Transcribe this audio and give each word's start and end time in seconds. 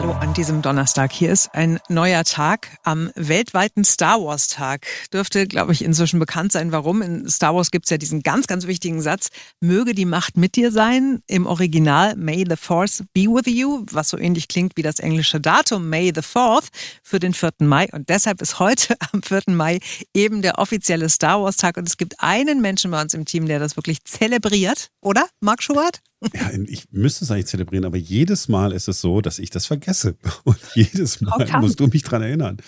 Hallo 0.00 0.12
an 0.12 0.32
diesem 0.32 0.62
Donnerstag. 0.62 1.12
Hier 1.12 1.30
ist 1.30 1.54
ein 1.54 1.78
neuer 1.90 2.24
Tag 2.24 2.68
am 2.84 3.10
weltweiten 3.16 3.84
Star 3.84 4.18
Wars 4.18 4.48
Tag. 4.48 4.86
Dürfte, 5.12 5.46
glaube 5.46 5.74
ich, 5.74 5.84
inzwischen 5.84 6.18
bekannt 6.18 6.52
sein, 6.52 6.72
warum. 6.72 7.02
In 7.02 7.28
Star 7.28 7.54
Wars 7.54 7.70
gibt 7.70 7.84
es 7.84 7.90
ja 7.90 7.98
diesen 7.98 8.22
ganz, 8.22 8.46
ganz 8.46 8.66
wichtigen 8.66 9.02
Satz, 9.02 9.28
möge 9.60 9.94
die 9.94 10.06
Macht 10.06 10.38
mit 10.38 10.56
dir 10.56 10.72
sein. 10.72 11.20
Im 11.26 11.44
Original 11.44 12.16
May 12.16 12.46
the 12.48 12.56
Force 12.56 13.04
be 13.12 13.24
with 13.24 13.44
you, 13.44 13.84
was 13.90 14.08
so 14.08 14.16
ähnlich 14.16 14.48
klingt 14.48 14.74
wie 14.78 14.82
das 14.82 15.00
englische 15.00 15.38
Datum 15.38 15.90
May 15.90 16.12
the 16.14 16.22
4th 16.22 16.68
für 17.02 17.18
den 17.18 17.34
4. 17.34 17.50
Mai. 17.58 17.86
Und 17.92 18.08
deshalb 18.08 18.40
ist 18.40 18.58
heute 18.58 18.96
am 19.12 19.22
4. 19.22 19.42
Mai 19.48 19.80
eben 20.14 20.40
der 20.40 20.58
offizielle 20.58 21.10
Star 21.10 21.42
Wars 21.42 21.58
Tag. 21.58 21.76
Und 21.76 21.86
es 21.86 21.98
gibt 21.98 22.14
einen 22.20 22.62
Menschen 22.62 22.90
bei 22.90 23.02
uns 23.02 23.12
im 23.12 23.26
Team, 23.26 23.44
der 23.44 23.58
das 23.58 23.76
wirklich 23.76 24.02
zelebriert, 24.04 24.88
oder? 25.02 25.26
Marc 25.40 25.62
Schubert? 25.62 26.00
Ja, 26.34 26.50
ich 26.66 26.84
müsste 26.90 27.24
es 27.24 27.30
eigentlich 27.30 27.46
zelebrieren, 27.46 27.86
aber 27.86 27.96
jedes 27.96 28.48
Mal 28.48 28.72
ist 28.72 28.88
es 28.88 29.00
so, 29.00 29.22
dass 29.22 29.38
ich 29.38 29.48
das 29.48 29.66
vergesse. 29.66 30.16
Und 30.44 30.58
jedes 30.74 31.20
Mal 31.22 31.42
okay. 31.42 31.58
musst 31.60 31.80
du 31.80 31.86
mich 31.86 32.02
dran 32.02 32.22
erinnern. 32.22 32.58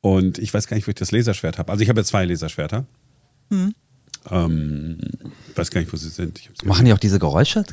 Und 0.00 0.38
ich 0.38 0.54
weiß 0.54 0.66
gar 0.68 0.76
nicht, 0.76 0.86
wo 0.86 0.90
ich 0.90 0.94
das 0.94 1.12
Laserschwert 1.12 1.58
habe. 1.58 1.70
Also 1.70 1.82
ich 1.82 1.90
habe 1.90 2.00
ja 2.00 2.04
zwei 2.04 2.24
Laserschwerter. 2.24 2.86
Hm. 3.50 3.74
Ähm, 4.30 4.98
weiß 5.54 5.70
gar 5.70 5.80
nicht, 5.80 5.92
wo 5.92 5.96
sie 5.96 6.08
sind. 6.08 6.40
Machen 6.64 6.86
die 6.86 6.92
auch 6.92 6.98
diese 6.98 7.18
Geräusche? 7.18 7.64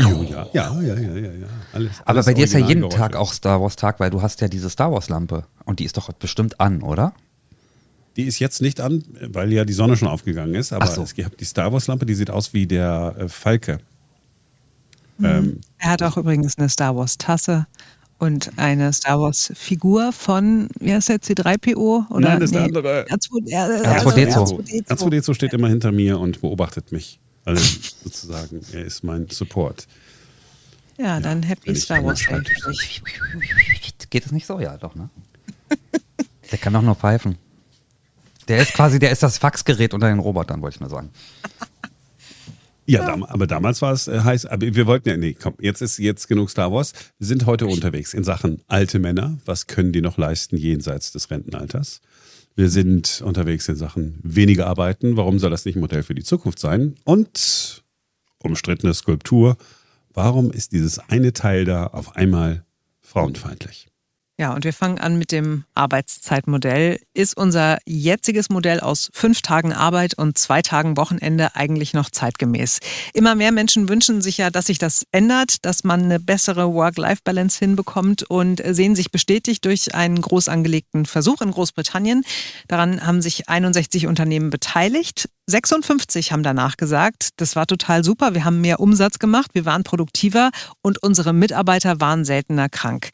Jo, 0.00 0.22
ja, 0.22 0.48
ja, 0.52 0.80
ja, 0.80 0.94
ja, 0.94 1.16
ja. 1.16 1.46
Alles, 1.72 2.00
aber 2.00 2.10
alles 2.10 2.26
bei 2.26 2.34
dir 2.34 2.44
ist 2.44 2.54
ja 2.54 2.60
jeden 2.60 2.80
Geräusche. 2.80 2.98
Tag 2.98 3.16
auch 3.16 3.32
Star 3.32 3.60
Wars 3.60 3.76
Tag, 3.76 4.00
weil 4.00 4.10
du 4.10 4.22
hast 4.22 4.40
ja 4.40 4.48
diese 4.48 4.70
Star 4.70 4.90
Wars 4.90 5.08
Lampe 5.08 5.44
und 5.64 5.80
die 5.80 5.84
ist 5.84 5.96
doch 5.96 6.10
bestimmt 6.12 6.60
an, 6.60 6.82
oder? 6.82 7.14
Die 8.16 8.24
ist 8.24 8.38
jetzt 8.38 8.60
nicht 8.62 8.80
an, 8.80 9.04
weil 9.20 9.52
ja 9.52 9.64
die 9.64 9.72
Sonne 9.72 9.96
schon 9.96 10.08
aufgegangen 10.08 10.54
ist. 10.54 10.72
Aber 10.72 10.86
so. 10.86 11.02
es 11.02 11.14
gibt 11.14 11.40
die 11.40 11.44
Star 11.44 11.72
Wars 11.72 11.86
Lampe, 11.86 12.06
die 12.06 12.14
sieht 12.14 12.30
aus 12.30 12.52
wie 12.54 12.66
der 12.66 13.14
äh, 13.18 13.28
Falke 13.28 13.78
Mhm. 15.22 15.28
Ähm, 15.28 15.60
er 15.78 15.90
hat 15.90 16.02
auch 16.02 16.16
übrigens 16.16 16.58
eine 16.58 16.68
Star 16.68 16.96
Wars 16.96 17.16
Tasse 17.16 17.66
und 18.18 18.50
eine 18.56 18.92
Star 18.92 19.20
Wars 19.20 19.52
Figur 19.54 20.12
von, 20.12 20.68
wie 20.78 20.92
heißt 20.92 21.08
der, 21.08 21.20
C3PO? 21.20 22.10
Oder? 22.10 22.28
Nein, 22.28 22.40
das 22.40 22.50
ist 22.50 22.56
nee, 22.56 22.70
der 22.70 23.04
andere. 23.04 23.06
R2D2. 23.08 24.86
R2D2 24.88 25.34
steht 25.34 25.52
immer 25.52 25.68
hinter 25.68 25.92
mir 25.92 26.18
und 26.18 26.40
beobachtet 26.40 26.92
mich. 26.92 27.20
Also 27.44 27.62
sozusagen, 28.04 28.60
er 28.72 28.84
ist 28.84 29.02
mein 29.02 29.28
Support. 29.28 29.86
Ja, 30.98 31.04
ja 31.04 31.20
dann 31.20 31.42
Happy 31.42 31.74
Star 31.74 32.04
Wars. 32.04 32.20
Geht 34.10 34.26
es 34.26 34.32
nicht 34.32 34.46
so? 34.46 34.60
Ja, 34.60 34.76
doch, 34.76 34.94
ne? 34.94 35.08
der 36.50 36.58
kann 36.58 36.76
auch 36.76 36.82
nur 36.82 36.94
pfeifen. 36.94 37.38
Der 38.48 38.58
ist 38.58 38.74
quasi, 38.74 38.98
der 38.98 39.10
ist 39.10 39.22
das 39.22 39.38
Faxgerät 39.38 39.94
unter 39.94 40.08
den 40.08 40.18
Robotern, 40.18 40.60
wollte 40.62 40.76
ich 40.76 40.80
mal 40.80 40.90
sagen. 40.90 41.10
Ja, 42.86 43.06
dam 43.06 43.22
aber 43.22 43.46
damals 43.46 43.80
war 43.82 43.92
es 43.92 44.08
äh, 44.08 44.20
heiß. 44.20 44.46
Aber 44.46 44.74
wir 44.74 44.86
wollten 44.86 45.08
ja, 45.08 45.16
nee, 45.16 45.34
komm, 45.34 45.54
jetzt 45.60 45.82
ist 45.82 45.98
jetzt 45.98 46.28
genug 46.28 46.50
Star 46.50 46.72
Wars. 46.72 46.92
Wir 47.18 47.26
sind 47.26 47.46
heute 47.46 47.66
unterwegs 47.66 48.14
in 48.14 48.24
Sachen 48.24 48.60
alte 48.66 48.98
Männer. 48.98 49.38
Was 49.44 49.66
können 49.66 49.92
die 49.92 50.00
noch 50.00 50.18
leisten 50.18 50.56
jenseits 50.56 51.12
des 51.12 51.30
Rentenalters? 51.30 52.00
Wir 52.54 52.68
sind 52.68 53.22
unterwegs 53.24 53.68
in 53.68 53.76
Sachen 53.76 54.18
weniger 54.22 54.66
arbeiten. 54.66 55.16
Warum 55.16 55.38
soll 55.38 55.50
das 55.50 55.64
nicht 55.64 55.76
ein 55.76 55.80
Modell 55.80 56.02
für 56.02 56.14
die 56.14 56.24
Zukunft 56.24 56.58
sein? 56.58 56.96
Und 57.04 57.82
umstrittene 58.38 58.92
Skulptur. 58.94 59.56
Warum 60.12 60.50
ist 60.50 60.72
dieses 60.72 60.98
eine 60.98 61.32
Teil 61.32 61.64
da 61.64 61.86
auf 61.86 62.16
einmal 62.16 62.64
frauenfeindlich? 63.00 63.91
Ja, 64.42 64.54
und 64.54 64.64
wir 64.64 64.72
fangen 64.72 64.98
an 64.98 65.18
mit 65.18 65.30
dem 65.30 65.62
Arbeitszeitmodell. 65.76 66.98
Ist 67.14 67.36
unser 67.36 67.78
jetziges 67.86 68.50
Modell 68.50 68.80
aus 68.80 69.08
fünf 69.12 69.40
Tagen 69.40 69.72
Arbeit 69.72 70.14
und 70.18 70.36
zwei 70.36 70.62
Tagen 70.62 70.96
Wochenende 70.96 71.54
eigentlich 71.54 71.94
noch 71.94 72.10
zeitgemäß? 72.10 72.80
Immer 73.14 73.36
mehr 73.36 73.52
Menschen 73.52 73.88
wünschen 73.88 74.20
sich 74.20 74.38
ja, 74.38 74.50
dass 74.50 74.66
sich 74.66 74.78
das 74.78 75.06
ändert, 75.12 75.64
dass 75.64 75.84
man 75.84 76.02
eine 76.02 76.18
bessere 76.18 76.74
Work-Life-Balance 76.74 77.60
hinbekommt 77.60 78.24
und 78.24 78.60
sehen 78.68 78.96
sich 78.96 79.12
bestätigt 79.12 79.64
durch 79.64 79.94
einen 79.94 80.20
groß 80.20 80.48
angelegten 80.48 81.06
Versuch 81.06 81.40
in 81.40 81.52
Großbritannien. 81.52 82.24
Daran 82.66 83.06
haben 83.06 83.22
sich 83.22 83.48
61 83.48 84.08
Unternehmen 84.08 84.50
beteiligt. 84.50 85.28
56 85.52 86.32
haben 86.32 86.42
danach 86.42 86.78
gesagt, 86.78 87.28
das 87.36 87.56
war 87.56 87.66
total 87.66 88.02
super, 88.02 88.34
wir 88.34 88.44
haben 88.46 88.62
mehr 88.62 88.80
Umsatz 88.80 89.18
gemacht, 89.18 89.50
wir 89.52 89.66
waren 89.66 89.84
produktiver 89.84 90.50
und 90.82 91.02
unsere 91.02 91.34
Mitarbeiter 91.34 92.00
waren 92.00 92.24
seltener 92.24 92.70
krank. 92.70 93.10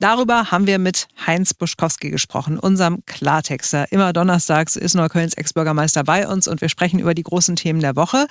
Darüber 0.00 0.50
haben 0.50 0.66
wir 0.66 0.78
mit 0.78 1.06
Heinz 1.26 1.52
Buschkowski 1.52 2.10
gesprochen, 2.10 2.58
unserem 2.58 3.04
Klartexter. 3.04 3.92
Immer 3.92 4.14
donnerstags 4.14 4.76
ist 4.76 4.94
Neuköllns 4.94 5.34
Ex-Bürgermeister 5.34 6.02
bei 6.02 6.26
uns 6.26 6.48
und 6.48 6.62
wir 6.62 6.70
sprechen 6.70 6.98
über 6.98 7.12
die 7.12 7.24
großen 7.24 7.56
Themen 7.56 7.80
der 7.80 7.94
Woche. 7.94 8.26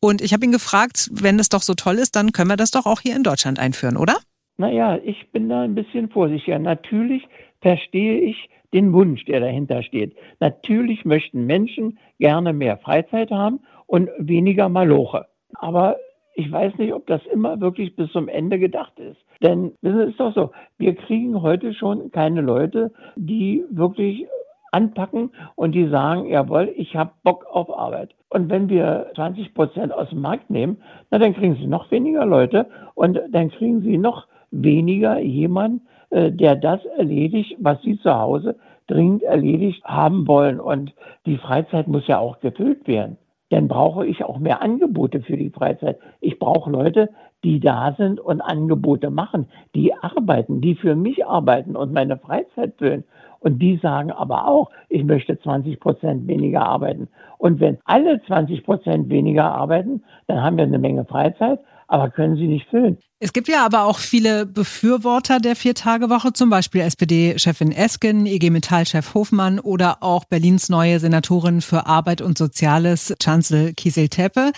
Und 0.00 0.22
ich 0.22 0.32
habe 0.32 0.46
ihn 0.46 0.52
gefragt, 0.52 1.10
wenn 1.12 1.38
es 1.38 1.50
doch 1.50 1.62
so 1.62 1.74
toll 1.74 1.96
ist, 1.96 2.16
dann 2.16 2.32
können 2.32 2.48
wir 2.48 2.56
das 2.56 2.70
doch 2.70 2.86
auch 2.86 3.00
hier 3.02 3.14
in 3.14 3.22
Deutschland 3.22 3.58
einführen, 3.58 3.98
oder? 3.98 4.16
Naja, 4.56 4.98
ich 5.04 5.30
bin 5.32 5.50
da 5.50 5.62
ein 5.62 5.74
bisschen 5.74 6.08
vorsichtiger. 6.08 6.58
Natürlich 6.58 7.22
verstehe 7.60 8.20
ich 8.20 8.48
den 8.72 8.92
Wunsch, 8.92 9.24
der 9.24 9.40
dahinter 9.40 9.82
steht. 9.82 10.16
Natürlich 10.40 11.04
möchten 11.04 11.46
Menschen 11.46 11.98
gerne 12.18 12.52
mehr 12.52 12.78
Freizeit 12.78 13.30
haben 13.30 13.60
und 13.86 14.10
weniger 14.18 14.68
Maloche. 14.68 15.26
Aber 15.54 15.96
ich 16.34 16.50
weiß 16.52 16.76
nicht, 16.76 16.92
ob 16.92 17.06
das 17.06 17.24
immer 17.32 17.60
wirklich 17.60 17.96
bis 17.96 18.10
zum 18.12 18.28
Ende 18.28 18.58
gedacht 18.58 18.98
ist. 18.98 19.18
Denn 19.42 19.72
es 19.82 19.94
ist 20.10 20.20
doch 20.20 20.34
so, 20.34 20.50
wir 20.76 20.94
kriegen 20.94 21.40
heute 21.40 21.72
schon 21.72 22.10
keine 22.10 22.42
Leute, 22.42 22.92
die 23.16 23.64
wirklich 23.70 24.26
anpacken 24.70 25.30
und 25.54 25.72
die 25.72 25.88
sagen, 25.88 26.26
jawohl, 26.26 26.72
ich 26.76 26.94
habe 26.96 27.12
Bock 27.22 27.46
auf 27.50 27.70
Arbeit. 27.76 28.14
Und 28.28 28.50
wenn 28.50 28.68
wir 28.68 29.10
20 29.14 29.54
Prozent 29.54 29.92
aus 29.92 30.10
dem 30.10 30.20
Markt 30.20 30.50
nehmen, 30.50 30.78
na, 31.10 31.18
dann 31.18 31.34
kriegen 31.34 31.56
sie 31.56 31.66
noch 31.66 31.90
weniger 31.90 32.26
Leute 32.26 32.66
und 32.94 33.18
dann 33.30 33.50
kriegen 33.50 33.80
sie 33.80 33.96
noch 33.96 34.26
weniger 34.50 35.18
jemanden, 35.18 35.86
der 36.10 36.56
das 36.56 36.84
erledigt, 36.96 37.56
was 37.58 37.80
sie 37.82 37.98
zu 38.00 38.14
Hause 38.14 38.56
dringend 38.86 39.22
erledigt 39.22 39.84
haben 39.84 40.26
wollen. 40.26 40.60
Und 40.60 40.92
die 41.26 41.38
Freizeit 41.38 41.88
muss 41.88 42.06
ja 42.06 42.18
auch 42.18 42.40
gefüllt 42.40 42.86
werden. 42.86 43.18
Dann 43.50 43.68
brauche 43.68 44.06
ich 44.06 44.24
auch 44.24 44.38
mehr 44.38 44.60
Angebote 44.60 45.22
für 45.22 45.36
die 45.36 45.50
Freizeit. 45.50 45.98
Ich 46.20 46.38
brauche 46.38 46.70
Leute, 46.70 47.10
die 47.44 47.60
da 47.60 47.94
sind 47.96 48.18
und 48.18 48.40
Angebote 48.40 49.10
machen, 49.10 49.46
die 49.74 49.94
arbeiten, 49.94 50.60
die 50.60 50.74
für 50.74 50.96
mich 50.96 51.24
arbeiten 51.26 51.76
und 51.76 51.92
meine 51.92 52.16
Freizeit 52.18 52.74
füllen. 52.76 53.04
Und 53.38 53.60
die 53.60 53.76
sagen 53.76 54.10
aber 54.10 54.48
auch, 54.48 54.70
ich 54.88 55.04
möchte 55.04 55.38
20 55.38 55.78
Prozent 55.78 56.26
weniger 56.26 56.66
arbeiten. 56.66 57.08
Und 57.38 57.60
wenn 57.60 57.78
alle 57.84 58.20
20 58.22 58.64
Prozent 58.64 59.10
weniger 59.10 59.44
arbeiten, 59.52 60.02
dann 60.26 60.42
haben 60.42 60.56
wir 60.56 60.64
eine 60.64 60.80
Menge 60.80 61.04
Freizeit, 61.04 61.60
aber 61.86 62.10
können 62.10 62.36
sie 62.36 62.48
nicht 62.48 62.68
füllen. 62.68 62.98
Es 63.18 63.32
gibt 63.32 63.48
ja 63.48 63.64
aber 63.64 63.84
auch 63.84 63.98
viele 63.98 64.44
Befürworter 64.44 65.40
der 65.40 65.56
Vier-Tage-Woche, 65.56 66.34
zum 66.34 66.50
Beispiel 66.50 66.82
SPD-Chefin 66.82 67.72
Esken, 67.72 68.26
IG 68.26 68.50
Metall-Chef 68.50 69.14
Hofmann 69.14 69.58
oder 69.58 70.02
auch 70.02 70.26
Berlins 70.26 70.68
neue 70.68 71.00
Senatorin 71.00 71.62
für 71.62 71.86
Arbeit 71.86 72.20
und 72.20 72.36
Soziales, 72.36 73.14
Chancel 73.18 73.72
Kiesel-Teppe. 73.72 74.52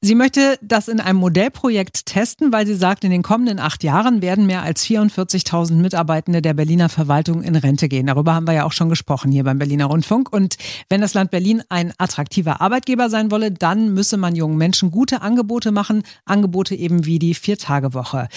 Sie 0.00 0.14
möchte 0.14 0.60
das 0.62 0.86
in 0.86 1.00
einem 1.00 1.18
Modellprojekt 1.18 2.06
testen, 2.06 2.52
weil 2.52 2.68
sie 2.68 2.76
sagt, 2.76 3.02
in 3.02 3.10
den 3.10 3.24
kommenden 3.24 3.58
acht 3.58 3.82
Jahren 3.82 4.22
werden 4.22 4.46
mehr 4.46 4.62
als 4.62 4.86
44.000 4.86 5.72
Mitarbeitende 5.72 6.40
der 6.40 6.54
Berliner 6.54 6.90
Verwaltung 6.90 7.42
in 7.42 7.56
Rente 7.56 7.88
gehen. 7.88 8.06
Darüber 8.06 8.32
haben 8.32 8.46
wir 8.46 8.54
ja 8.54 8.64
auch 8.64 8.70
schon 8.70 8.90
gesprochen 8.90 9.32
hier 9.32 9.42
beim 9.42 9.58
Berliner 9.58 9.86
Rundfunk. 9.86 10.32
Und 10.32 10.56
wenn 10.88 11.00
das 11.00 11.14
Land 11.14 11.32
Berlin 11.32 11.64
ein 11.68 11.92
attraktiver 11.98 12.60
Arbeitgeber 12.60 13.10
sein 13.10 13.32
wolle, 13.32 13.50
dann 13.50 13.92
müsse 13.92 14.18
man 14.18 14.36
jungen 14.36 14.56
Menschen 14.56 14.92
gute 14.92 15.20
Angebote 15.20 15.72
machen, 15.72 16.04
Angebote 16.26 16.76
eben 16.76 17.06
wie 17.06 17.18
die 17.18 17.34
Vier-Tage-Woche. 17.34 18.03
Woche. 18.04 18.28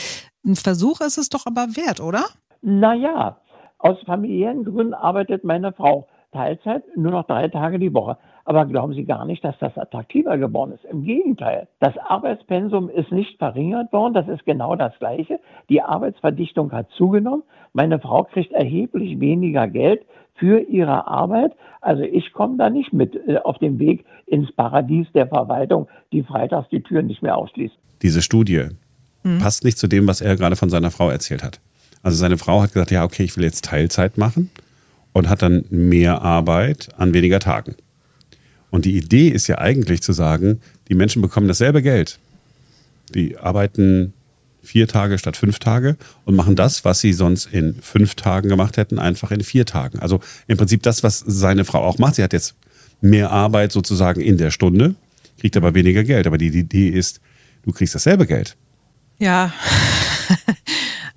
Ein 0.46 0.56
Versuch 0.56 1.02
ist 1.02 1.18
es 1.18 1.30
doch 1.30 1.46
aber 1.46 1.76
wert, 1.76 2.00
oder? 2.00 2.26
Naja, 2.62 3.38
aus 3.78 3.98
familiären 4.06 4.64
Gründen 4.64 4.94
arbeitet 4.94 5.44
meine 5.44 5.74
Frau 5.74 6.08
Teilzeit, 6.32 6.84
nur 6.96 7.12
noch 7.12 7.26
drei 7.26 7.48
Tage 7.48 7.80
die 7.80 7.94
Woche. 7.94 8.18
Aber 8.44 8.66
glauben 8.66 8.94
Sie 8.94 9.04
gar 9.04 9.26
nicht, 9.26 9.44
dass 9.44 9.58
das 9.60 9.78
attraktiver 9.78 10.38
geworden 10.38 10.72
ist. 10.72 10.86
Im 10.86 11.04
Gegenteil. 11.04 11.68
Das 11.80 11.98
Arbeitspensum 11.98 12.90
ist 12.90 13.12
nicht 13.12 13.38
verringert 13.38 13.92
worden. 13.92 14.14
Das 14.14 14.28
ist 14.30 14.46
genau 14.46 14.76
das 14.76 14.98
Gleiche. 15.00 15.40
Die 15.70 15.82
Arbeitsverdichtung 15.82 16.72
hat 16.72 16.90
zugenommen. 16.92 17.44
Meine 17.74 18.00
Frau 18.00 18.24
kriegt 18.24 18.54
erheblich 18.54 19.20
weniger 19.20 19.68
Geld 19.68 20.06
für 20.36 20.60
ihre 20.60 21.08
Arbeit. 21.08 21.54
Also 21.82 22.04
ich 22.04 22.32
komme 22.32 22.58
da 22.58 22.70
nicht 22.70 22.94
mit 22.94 23.16
äh, 23.28 23.38
auf 23.44 23.58
dem 23.58 23.80
Weg 23.80 24.06
ins 24.26 24.52
Paradies 24.54 25.08
der 25.14 25.28
Verwaltung, 25.28 25.88
die 26.14 26.24
freitags 26.24 26.70
die 26.70 26.84
Türen 26.84 27.08
nicht 27.08 27.22
mehr 27.22 27.38
ausschließt. 27.38 27.76
Diese 28.02 28.22
Studie, 28.22 28.70
mhm. 29.36 29.40
passt 29.40 29.64
nicht 29.64 29.78
zu 29.78 29.88
dem, 29.88 30.08
was 30.08 30.22
er 30.22 30.36
gerade 30.36 30.56
von 30.56 30.70
seiner 30.70 30.92
Frau 30.92 31.10
erzählt 31.10 31.44
hat. 31.44 31.60
Also 32.04 32.18
seine 32.18 32.38
Frau 32.38 32.62
hat 32.62 32.74
gesagt, 32.74 32.92
ja, 32.92 33.04
okay, 33.04 33.24
ich 33.24 33.36
will 33.38 33.44
jetzt 33.44 33.66
Teilzeit 33.66 34.18
machen 34.18 34.50
und 35.14 35.30
hat 35.30 35.42
dann 35.42 35.66
mehr 35.70 36.22
Arbeit 36.22 36.90
an 36.98 37.14
weniger 37.14 37.40
Tagen. 37.40 37.76
Und 38.70 38.86
die 38.86 38.98
Idee 38.98 39.30
ist 39.30 39.48
ja 39.48 39.58
eigentlich 39.58 40.02
zu 40.02 40.14
sagen, 40.14 40.62
die 40.90 40.96
Menschen 40.96 41.22
bekommen 41.22 41.48
dasselbe 41.48 41.82
Geld. 41.82 42.20
Die 43.14 43.38
arbeiten 43.38 44.14
vier 44.62 44.88
Tage 44.88 45.18
statt 45.18 45.38
fünf 45.38 45.60
Tage 45.60 45.98
und 46.26 46.36
machen 46.36 46.56
das, 46.56 46.84
was 46.84 47.00
sie 47.00 47.14
sonst 47.14 47.46
in 47.46 47.76
fünf 47.82 48.16
Tagen 48.16 48.50
gemacht 48.50 48.78
hätten, 48.78 49.00
einfach 49.00 49.32
in 49.32 49.42
vier 49.42 49.66
Tagen. 49.66 50.00
Also 50.00 50.20
im 50.48 50.58
Prinzip 50.58 50.84
das, 50.84 51.04
was 51.04 51.24
seine 51.26 51.66
Frau 51.66 51.80
auch 51.80 51.98
macht. 51.98 52.16
Sie 52.16 52.24
hat 52.24 52.34
jetzt 52.34 52.56
mehr 53.00 53.32
Arbeit 53.32 53.72
sozusagen 53.72 54.22
in 54.22 54.38
der 54.38 54.52
Stunde, 54.52 54.96
kriegt 55.40 55.56
aber 55.56 55.74
weniger 55.74 56.04
Geld. 56.04 56.28
Aber 56.28 56.38
die 56.38 56.48
Idee 56.48 56.90
ist, 56.90 57.22
du 57.64 57.72
kriegst 57.72 57.96
dasselbe 57.96 58.28
Geld. 58.28 58.58
Ja. 59.20 59.52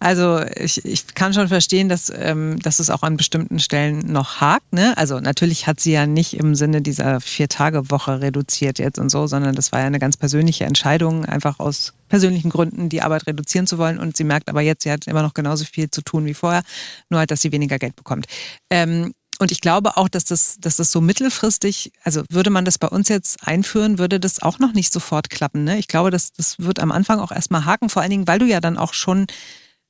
Also 0.03 0.41
ich, 0.57 0.83
ich 0.87 1.15
kann 1.15 1.35
schon 1.35 1.49
verstehen, 1.49 1.91
dass, 1.91 2.11
ähm, 2.15 2.59
dass 2.61 2.79
es 2.79 2.89
auch 2.89 3.03
an 3.03 3.19
bestimmten 3.19 3.59
Stellen 3.59 3.99
noch 4.11 4.41
hakt. 4.41 4.73
Ne? 4.73 4.97
Also 4.97 5.21
natürlich 5.21 5.67
hat 5.67 5.79
sie 5.79 5.93
ja 5.93 6.07
nicht 6.07 6.33
im 6.39 6.55
Sinne 6.55 6.81
dieser 6.81 7.21
Vier-Tage-Woche 7.21 8.23
reduziert 8.23 8.79
jetzt 8.79 8.99
und 8.99 9.11
so, 9.11 9.27
sondern 9.27 9.55
das 9.55 9.73
war 9.73 9.81
ja 9.81 9.87
eine 9.87 9.99
ganz 9.99 10.17
persönliche 10.17 10.65
Entscheidung, 10.65 11.27
einfach 11.27 11.61
aus 11.61 11.93
persönlichen 12.09 12.49
Gründen 12.49 12.89
die 12.89 13.03
Arbeit 13.03 13.27
reduzieren 13.27 13.67
zu 13.67 13.77
wollen. 13.77 13.99
Und 13.99 14.17
sie 14.17 14.25
merkt 14.25 14.49
aber 14.49 14.63
jetzt, 14.63 14.85
sie 14.85 14.91
hat 14.91 15.07
immer 15.07 15.23
noch 15.23 15.35
genauso 15.35 15.67
viel 15.67 15.91
zu 15.91 16.01
tun 16.01 16.25
wie 16.25 16.35
vorher, 16.35 16.63
nur 17.11 17.21
halt, 17.21 17.31
dass 17.31 17.43
sie 17.43 17.53
weniger 17.53 17.79
Geld 17.79 17.95
bekommt. 17.95 18.27
Ähm, 18.71 19.13
und 19.41 19.51
ich 19.51 19.63
glaube 19.63 19.97
auch, 19.97 20.11
dass 20.11 20.25
das, 20.25 20.59
dass 20.61 20.77
das 20.77 20.93
so 20.93 21.01
mittelfristig, 21.01 21.93
also 22.05 22.23
würde 22.29 22.51
man 22.51 22.67
das 22.67 22.77
bei 22.77 22.89
uns 22.89 23.09
jetzt 23.09 23.47
einführen, 23.47 23.99
würde 23.99 24.21
das 24.21 24.43
auch 24.43 24.59
noch 24.59 24.75
nicht 24.75 24.93
sofort 24.93 25.31
klappen. 25.31 25.65
Ne? 25.65 25.79
Ich 25.79 25.89
glaube, 25.89 26.11
das, 26.11 26.33
das 26.33 26.59
wird 26.59 26.79
am 26.79 26.93
Anfang 26.93 27.21
auch 27.21 27.33
erstmal 27.33 27.65
haken, 27.65 27.89
vor 27.89 28.03
allen 28.03 28.11
Dingen, 28.11 28.29
weil 28.29 28.39
du 28.39 28.45
ja 28.45 28.61
dann 28.61 28.77
auch 28.77 28.93
schon 28.93 29.29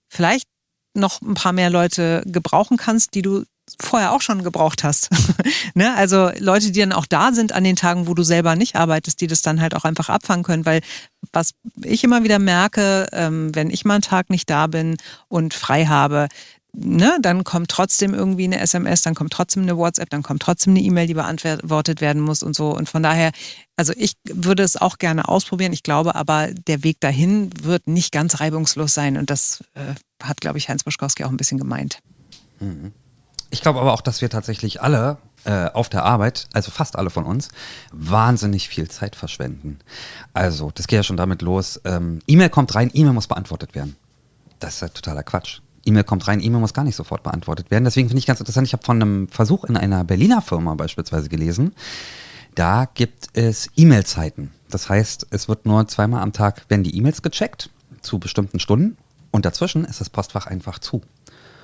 vielleicht 0.08 0.47
noch 0.94 1.20
ein 1.20 1.35
paar 1.35 1.52
mehr 1.52 1.69
Leute 1.69 2.23
gebrauchen 2.26 2.76
kannst, 2.76 3.14
die 3.14 3.23
du 3.23 3.43
vorher 3.81 4.12
auch 4.12 4.23
schon 4.23 4.44
gebraucht 4.44 4.85
hast. 4.85 5.11
ne? 5.75 5.96
Also 5.96 6.31
Leute, 6.38 6.70
die 6.70 6.79
dann 6.81 6.93
auch 6.93 7.06
da 7.06 7.32
sind 7.32 7.53
an 7.53 7.64
den 7.64 7.76
Tagen, 7.76 8.06
wo 8.06 8.14
du 8.14 8.23
selber 8.23 8.55
nicht 8.55 8.76
arbeitest, 8.76 9.20
die 9.20 9.26
das 9.26 9.43
dann 9.43 9.61
halt 9.61 9.75
auch 9.75 9.85
einfach 9.85 10.11
abfangen 10.11 10.44
können. 10.44 10.64
Weil 10.64 10.81
was 11.32 11.55
ich 11.82 12.05
immer 12.05 12.23
wieder 12.23 12.38
merke, 12.38 13.08
ähm, 13.12 13.53
wenn 13.53 13.70
ich 13.70 13.85
mal 13.85 13.94
einen 13.94 14.03
Tag 14.03 14.31
nicht 14.31 14.49
da 14.49 14.69
bin 14.69 14.96
und 15.26 15.55
frei 15.55 15.87
habe, 15.87 16.29
ne, 16.72 17.19
dann 17.20 17.44
kommt 17.44 17.70
trotzdem 17.70 18.14
irgendwie 18.14 18.44
eine 18.44 18.61
SMS, 18.61 19.02
dann 19.02 19.14
kommt 19.14 19.32
trotzdem 19.32 19.62
eine 19.62 19.76
WhatsApp, 19.76 20.11
dann 20.11 20.22
kommt 20.22 20.43
trotzdem 20.43 20.72
eine 20.72 20.81
E-Mail, 20.81 21.06
die 21.06 21.14
beantwortet 21.14 22.00
werden 22.00 22.22
muss 22.22 22.43
und 22.43 22.55
so. 22.55 22.75
Und 22.75 22.88
von 22.88 23.02
daher, 23.02 23.32
also 23.76 23.93
ich 23.96 24.14
würde 24.25 24.62
es 24.62 24.76
auch 24.76 24.99
gerne 24.99 25.28
ausprobieren. 25.28 25.72
Ich 25.72 25.82
glaube 25.82 26.14
aber, 26.14 26.49
der 26.49 26.84
Weg 26.84 27.00
dahin 27.00 27.50
wird 27.62 27.87
nicht 27.87 28.12
ganz 28.12 28.40
reibungslos 28.40 28.94
sein. 28.94 29.17
Und 29.17 29.31
das 29.31 29.64
äh, 29.75 29.94
hat, 30.22 30.40
glaube 30.40 30.58
ich, 30.58 30.69
Heinz 30.69 30.84
Buschkowski 30.84 31.25
auch 31.25 31.31
ein 31.31 31.37
bisschen 31.37 31.58
gemeint. 31.58 31.99
Mhm. 32.61 32.93
Ich 33.50 33.62
glaube 33.62 33.81
aber 33.81 33.93
auch, 33.93 34.00
dass 34.00 34.20
wir 34.20 34.31
tatsächlich 34.31 34.81
alle 34.81 35.19
äh, 35.44 35.67
auf 35.70 35.88
der 35.88 36.05
Arbeit, 36.05 36.49
also 36.52 36.70
fast 36.70 36.96
alle 36.96 37.11
von 37.11 37.25
uns, 37.25 37.49
wahnsinnig 37.93 38.69
viel 38.69 38.88
Zeit 38.88 39.17
verschwenden. 39.17 39.81
Also, 40.34 40.70
das 40.70 40.87
geht 40.87 40.99
ja 40.99 41.02
schon 41.02 41.17
damit 41.17 41.43
los. 41.43 41.81
Ähm, 41.84 42.20
E-Mail 42.26 42.50
kommt 42.50 42.75
rein, 42.75 42.90
E-Mail 42.93 43.12
muss 43.12 43.26
beantwortet 43.26 43.75
werden. 43.75 43.96
Das 44.61 44.75
ist 44.75 44.81
ja 44.82 44.88
totaler 44.88 45.22
Quatsch. 45.22 45.61
E-Mail 45.85 46.05
kommt 46.05 46.27
rein, 46.29 46.41
E-Mail 46.41 46.61
muss 46.61 46.75
gar 46.75 46.85
nicht 46.85 46.97
sofort 46.97 47.23
beantwortet 47.23 47.71
werden. 47.71 47.85
Deswegen 47.85 48.09
finde 48.09 48.19
ich 48.21 48.27
ganz 48.27 48.41
interessant, 48.41 48.67
ich 48.67 48.73
habe 48.73 48.85
von 48.85 49.00
einem 49.00 49.29
Versuch 49.29 49.65
in 49.65 49.77
einer 49.77 50.05
Berliner 50.05 50.43
Firma 50.43 50.75
beispielsweise 50.75 51.29
gelesen. 51.29 51.75
Da 52.55 52.87
gibt 52.94 53.29
es 53.32 53.71
E-Mail-Zeiten. 53.77 54.50
Das 54.69 54.88
heißt, 54.88 55.29
es 55.31 55.49
wird 55.49 55.67
nur 55.67 55.87
zweimal 55.88 56.23
am 56.23 56.32
Tag 56.32 56.69
werden 56.69 56.85
die 56.85 56.97
E-Mails 56.97 57.23
gecheckt 57.23 57.71
zu 58.03 58.19
bestimmten 58.19 58.61
Stunden 58.61 58.97
und 59.31 59.44
dazwischen 59.44 59.85
ist 59.85 60.00
das 60.00 60.11
Postfach 60.11 60.47
einfach 60.47 60.79
zu. 60.79 61.03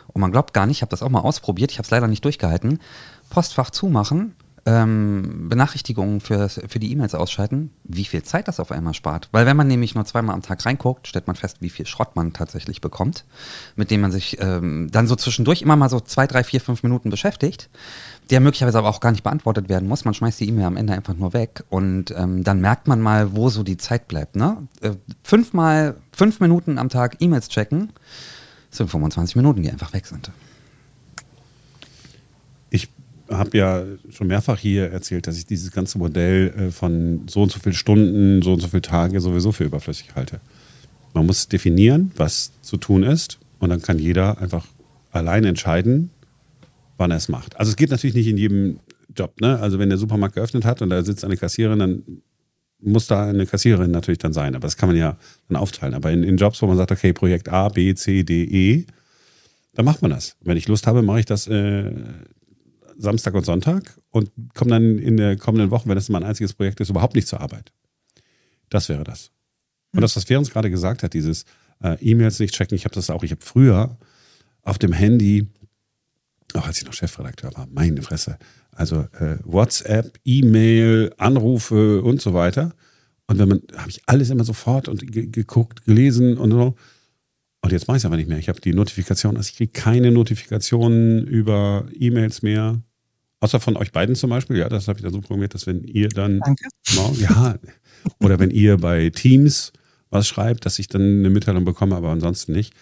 Und 0.09 0.21
man 0.21 0.33
glaubt 0.33 0.55
gar 0.55 0.67
nicht, 0.67 0.79
ich 0.79 0.83
habe 0.83 0.91
das 0.91 1.03
auch 1.03 1.11
mal 1.11 1.21
ausprobiert, 1.21 1.71
ich 1.73 1.79
habe 1.79 1.85
es 1.87 1.91
leider 1.91 2.09
nicht 2.09 2.25
durchgehalten. 2.25 2.81
Postfach 3.29 3.71
zumachen 3.71 4.35
ähm, 4.67 5.49
Benachrichtigungen 5.49 6.21
für, 6.21 6.49
für 6.49 6.79
die 6.81 6.91
E-Mails 6.91 7.15
ausschalten, 7.15 7.71
wie 7.85 8.05
viel 8.05 8.25
Zeit 8.25 8.49
das 8.49 8.59
auf 8.59 8.73
einmal 8.73 8.95
spart. 8.95 9.29
Weil 9.31 9.47
wenn 9.47 9.57
man 9.57 9.69
nämlich 9.69 9.95
nur 9.95 10.05
zweimal 10.05 10.35
am 10.35 10.43
Tag 10.43 10.67
reinguckt, 10.67 11.07
stellt 11.07 11.29
man 11.29 11.37
fest, 11.37 11.59
wie 11.61 11.71
viel 11.71 11.87
Schrott 11.87 12.17
man 12.17 12.33
tatsächlich 12.33 12.81
bekommt, 12.81 13.25
mit 13.77 13.93
dem 13.93 14.01
man 14.01 14.11
sich 14.11 14.39
ähm, 14.41 14.89
dann 14.91 15.07
so 15.07 15.15
zwischendurch 15.15 15.63
immer 15.63 15.77
mal 15.77 15.89
so 15.89 16.01
zwei, 16.01 16.27
drei, 16.27 16.43
vier, 16.43 16.61
fünf 16.61 16.83
Minuten 16.83 17.11
beschäftigt, 17.11 17.71
der 18.31 18.41
möglicherweise 18.41 18.79
aber 18.79 18.89
auch 18.89 19.01
gar 19.01 19.13
nicht 19.13 19.23
beantwortet 19.23 19.69
werden 19.69 19.89
muss. 19.89 20.05
Man 20.05 20.15
schmeißt 20.15 20.41
die 20.41 20.49
E-Mail 20.49 20.67
am 20.67 20.77
Ende 20.77 20.95
einfach 20.95 21.15
nur 21.15 21.33
weg 21.33 21.63
und 21.71 22.11
ähm, 22.11 22.43
dann 22.43 22.61
merkt 22.61 22.89
man 22.89 23.01
mal, 23.01 23.37
wo 23.37 23.49
so 23.51 23.63
die 23.63 23.77
Zeit 23.77 24.09
bleibt. 24.09 24.35
Ne? 24.35 24.67
Äh, 24.81 24.95
fünfmal, 25.23 25.97
fünf 26.11 26.41
Minuten 26.41 26.79
am 26.79 26.89
Tag 26.89 27.17
E-Mails 27.21 27.49
checken, 27.49 27.93
sind 28.71 28.91
25 28.91 29.37
Minuten, 29.37 29.63
die 29.63 29.71
einfach 29.71 29.93
weg 29.93 30.07
sind 30.07 30.31
habe 33.29 33.59
ja 33.59 33.85
schon 34.11 34.27
mehrfach 34.27 34.59
hier 34.59 34.91
erzählt, 34.91 35.27
dass 35.27 35.37
ich 35.37 35.47
dieses 35.47 35.71
ganze 35.71 35.99
Modell 35.99 36.53
äh, 36.57 36.71
von 36.71 37.23
so 37.29 37.43
und 37.43 37.53
so 37.53 37.59
viele 37.59 37.75
Stunden, 37.75 38.43
so 38.43 38.53
und 38.53 38.61
so 38.61 38.69
viele 38.69 38.83
Tage 38.83 39.21
sowieso 39.21 39.53
für 39.53 39.65
überflüssig 39.65 40.15
halte. 40.15 40.41
Man 41.15 41.27
muss 41.27 41.49
definieren, 41.49 42.13
was 42.17 42.53
zu 42.63 42.77
tun 42.77 43.03
ist 43.03 43.39
und 43.59 43.71
dann 43.71 43.83
kann 43.83 43.99
jeder 43.99 44.39
einfach 44.39 44.67
allein 45.13 45.45
entscheiden, 45.45 46.11
wann 46.99 47.11
er 47.11 47.17
es 47.17 47.29
macht. 47.29 47.59
Also 47.59 47.71
es 47.71 47.77
geht 47.77 47.91
natürlich 47.91 48.15
nicht 48.15 48.29
in 48.29 48.37
jedem 48.37 48.81
Job. 49.17 49.41
Ne? 49.41 49.59
Also 49.59 49.79
wenn 49.79 49.89
der 49.89 49.99
Supermarkt 49.99 50.35
geöffnet 50.35 50.65
hat 50.65 50.83
und 50.83 50.91
da 50.91 51.03
sitzt 51.03 51.25
eine 51.25 51.37
Kassiererin, 51.37 51.79
dann 51.79 52.03
muss 52.81 53.07
da 53.07 53.29
eine 53.29 53.47
Kassiererin 53.47 53.91
natürlich 53.91 54.19
dann 54.19 54.33
sein. 54.33 54.55
Aber 54.55 54.67
das 54.67 54.77
kann 54.77 54.89
man 54.89 54.97
ja 54.97 55.17
dann 55.49 55.57
aufteilen. 55.57 55.95
Aber 55.95 56.11
in, 56.11 56.23
in 56.23 56.37
Jobs, 56.37 56.61
wo 56.61 56.67
man 56.67 56.77
sagt, 56.77 56.93
okay, 56.93 57.13
Projekt 57.13 57.49
A, 57.49 57.69
B, 57.69 57.95
C, 57.95 58.23
D, 58.23 58.45
E, 58.45 58.87
dann 59.75 59.85
macht 59.85 60.03
man 60.03 60.11
das. 60.11 60.37
Wenn 60.43 60.57
ich 60.57 60.69
Lust 60.69 60.87
habe, 60.87 61.03
mache 61.03 61.21
ich 61.21 61.27
das 61.27 61.47
äh, 61.49 61.91
Samstag 62.99 63.35
und 63.35 63.45
Sonntag 63.45 63.95
und 64.11 64.31
komme 64.55 64.71
dann 64.71 64.99
in 64.99 65.17
der 65.17 65.37
kommenden 65.37 65.71
Woche, 65.71 65.89
wenn 65.89 65.95
das 65.95 66.09
mein 66.09 66.23
einziges 66.23 66.55
Projekt 66.55 66.81
ist, 66.81 66.91
überhaupt 66.91 67.15
nicht 67.15 67.29
zur 67.29 67.41
Arbeit. 67.41 67.73
Das 68.69 68.89
wäre 68.89 69.05
das. 69.05 69.31
Und 69.93 70.01
das, 70.03 70.17
was 70.17 70.25
Ferenc 70.25 70.51
gerade 70.51 70.71
gesagt 70.71 71.03
hat, 71.03 71.15
dieses 71.15 71.45
äh, 71.83 71.97
E-Mails 72.01 72.39
nicht 72.39 72.55
checken, 72.55 72.77
ich 72.77 72.85
habe 72.85 72.95
das 72.95 73.11
auch, 73.11 73.23
ich 73.23 73.31
habe 73.31 73.45
früher 73.45 73.97
auf 74.63 74.79
dem 74.79 74.93
Handy, 74.93 75.47
auch 76.55 76.67
als 76.67 76.79
ich 76.79 76.87
noch 76.87 76.93
Chefredakteur 76.93 77.53
war, 77.55 77.67
meine 77.71 78.03
Fresse, 78.03 78.39
also 78.73 79.07
äh, 79.19 79.39
WhatsApp, 79.45 80.19
E-Mail, 80.25 81.13
Anrufe 81.17 82.03
und 82.03 82.21
so 82.21 82.35
weiter. 82.35 82.75
Und 83.27 83.39
wenn 83.39 83.49
man, 83.49 83.63
habe 83.77 83.91
ich 83.91 84.03
alles 84.07 84.31
immer 84.31 84.45
sofort 84.45 84.89
und 84.89 85.11
geguckt, 85.13 85.85
gelesen 85.85 86.37
und 86.37 86.51
so. 86.51 86.75
Und 87.63 87.73
jetzt 87.73 87.89
mache 87.89 87.97
ich 87.97 88.03
es 88.03 88.05
aber 88.07 88.17
nicht 88.17 88.29
mehr. 88.29 88.39
Ich 88.39 88.49
habe 88.49 88.61
die 88.61 88.75
Notifikation, 88.75 89.37
also 89.37 89.49
ich 89.49 89.57
kriege 89.57 89.73
keine 89.73 90.13
Notifikationen 90.13 91.27
über 91.27 91.87
E-Mails 91.93 92.43
mehr. 92.43 92.81
Außer 93.41 93.61
von 93.61 93.77
euch 93.77 93.93
beiden 93.93 94.15
zum 94.15 94.31
Beispiel. 94.31 94.57
Ja, 94.57 94.69
das 94.69 94.89
habe 94.89 94.99
ich 94.99 95.03
dann 95.03 95.13
so 95.13 95.21
programmiert, 95.21 95.55
dass 95.55 95.67
wenn 95.67 95.85
ihr 95.85 96.09
dann. 96.09 96.41
Danke. 96.41 96.69
Ja, 97.19 97.57
oder 98.21 98.39
wenn 98.39 98.51
ihr 98.51 98.79
bei 98.79 99.11
Teams 99.11 99.73
was 100.11 100.29
schreibt, 100.29 100.65
dass 100.65 100.79
ich 100.79 100.89
dann 100.89 101.03
eine 101.03 101.31
Mitteilung 101.31 101.65
bekomme, 101.65 101.97
aber 101.97 102.11
ansonsten 102.11 102.53
nicht. 102.53 102.73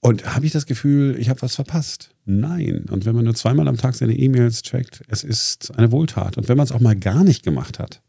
Und 0.00 0.34
habe 0.34 0.46
ich 0.46 0.52
das 0.52 0.66
Gefühl, 0.66 1.16
ich 1.18 1.28
habe 1.28 1.42
was 1.42 1.54
verpasst? 1.54 2.10
Nein. 2.24 2.84
Und 2.90 3.06
wenn 3.06 3.14
man 3.14 3.24
nur 3.24 3.34
zweimal 3.34 3.68
am 3.68 3.78
Tag 3.78 3.94
seine 3.94 4.14
E-Mails 4.14 4.62
checkt, 4.62 5.02
es 5.08 5.24
ist 5.24 5.76
eine 5.76 5.92
Wohltat. 5.92 6.36
Und 6.36 6.48
wenn 6.48 6.56
man 6.56 6.64
es 6.64 6.72
auch 6.72 6.80
mal 6.80 6.94
gar 6.94 7.24
nicht 7.24 7.42
gemacht 7.42 7.78
hat, 7.78 8.02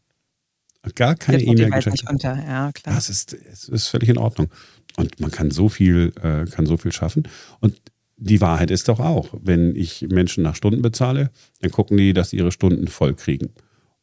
gar 0.94 1.14
keine 1.14 1.42
E-Mail 1.42 1.70
gecheckt 1.70 2.06
hat, 2.06 2.22
ja, 2.22 2.70
klar. 2.72 2.94
das 2.94 3.08
ist, 3.08 3.32
es 3.32 3.68
ist 3.68 3.88
völlig 3.88 4.08
in 4.08 4.18
Ordnung. 4.18 4.48
Und 4.96 5.20
man 5.20 5.30
kann 5.30 5.50
so 5.50 5.68
viel, 5.68 6.12
äh, 6.22 6.44
kann 6.44 6.66
so 6.66 6.76
viel 6.76 6.92
schaffen. 6.92 7.28
Und 7.60 7.80
die 8.16 8.40
Wahrheit 8.40 8.70
ist 8.70 8.88
doch 8.88 9.00
auch, 9.00 9.28
wenn 9.42 9.76
ich 9.76 10.06
Menschen 10.08 10.42
nach 10.42 10.56
Stunden 10.56 10.82
bezahle, 10.82 11.30
dann 11.60 11.70
gucken 11.70 11.96
die, 11.96 12.12
dass 12.12 12.30
sie 12.30 12.38
ihre 12.38 12.52
Stunden 12.52 12.88
voll 12.88 13.14
kriegen. 13.14 13.50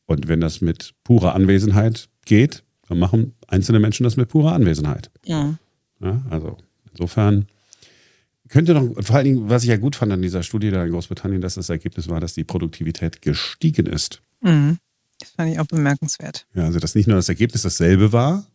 Und 0.06 0.28
wenn 0.28 0.42
das 0.42 0.62
mit 0.62 0.94
purer 1.04 1.34
Anwesenheit 1.34 2.10
geht, 2.26 2.64
dann 2.88 3.00
machen 3.00 3.34
einzelne 3.48 3.80
Menschen 3.80 4.04
das 4.04 4.18
mit 4.18 4.30
purer 4.30 4.54
Anwesenheit. 4.54 5.10
Ja. 5.26 5.58
ja 6.00 6.22
also 6.30 6.58
insofern 6.92 7.48
könnte 8.50 8.74
noch, 8.74 9.04
vor 9.04 9.16
allen 9.16 9.26
Dingen, 9.26 9.50
was 9.50 9.64
ich 9.64 9.70
ja 9.70 9.78
gut 9.78 9.96
fand 9.96 10.12
an 10.12 10.22
dieser 10.22 10.44
Studie 10.44 10.70
da 10.70 10.84
in 10.84 10.92
Großbritannien, 10.92 11.42
dass 11.42 11.56
das 11.56 11.70
Ergebnis 11.70 12.08
war, 12.10 12.20
dass 12.20 12.34
die 12.34 12.44
Produktivität 12.44 13.22
gestiegen 13.22 13.88
ist. 13.88 14.22
Mhm. 14.42 14.78
Das 15.20 15.30
fand 15.32 15.52
ich 15.52 15.60
auch 15.60 15.66
bemerkenswert. 15.66 16.46
Ja, 16.54 16.66
also 16.66 16.80
dass 16.80 16.96
nicht 16.96 17.08
nur 17.08 17.16
das 17.16 17.30
Ergebnis 17.30 17.62
dasselbe 17.64 18.12
war, 18.12 18.46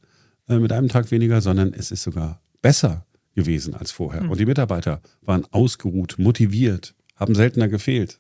äh, 0.48 0.58
mit 0.58 0.70
einem 0.70 0.88
Tag 0.88 1.10
weniger, 1.10 1.40
sondern 1.40 1.72
es 1.72 1.90
ist 1.90 2.02
sogar 2.02 2.40
besser 2.62 3.06
gewesen 3.38 3.74
als 3.74 3.92
vorher. 3.92 4.24
Mhm. 4.24 4.30
Und 4.30 4.40
die 4.40 4.46
Mitarbeiter 4.46 5.00
waren 5.22 5.46
ausgeruht, 5.52 6.16
motiviert, 6.18 6.94
haben 7.14 7.36
seltener 7.36 7.68
gefehlt. 7.68 8.18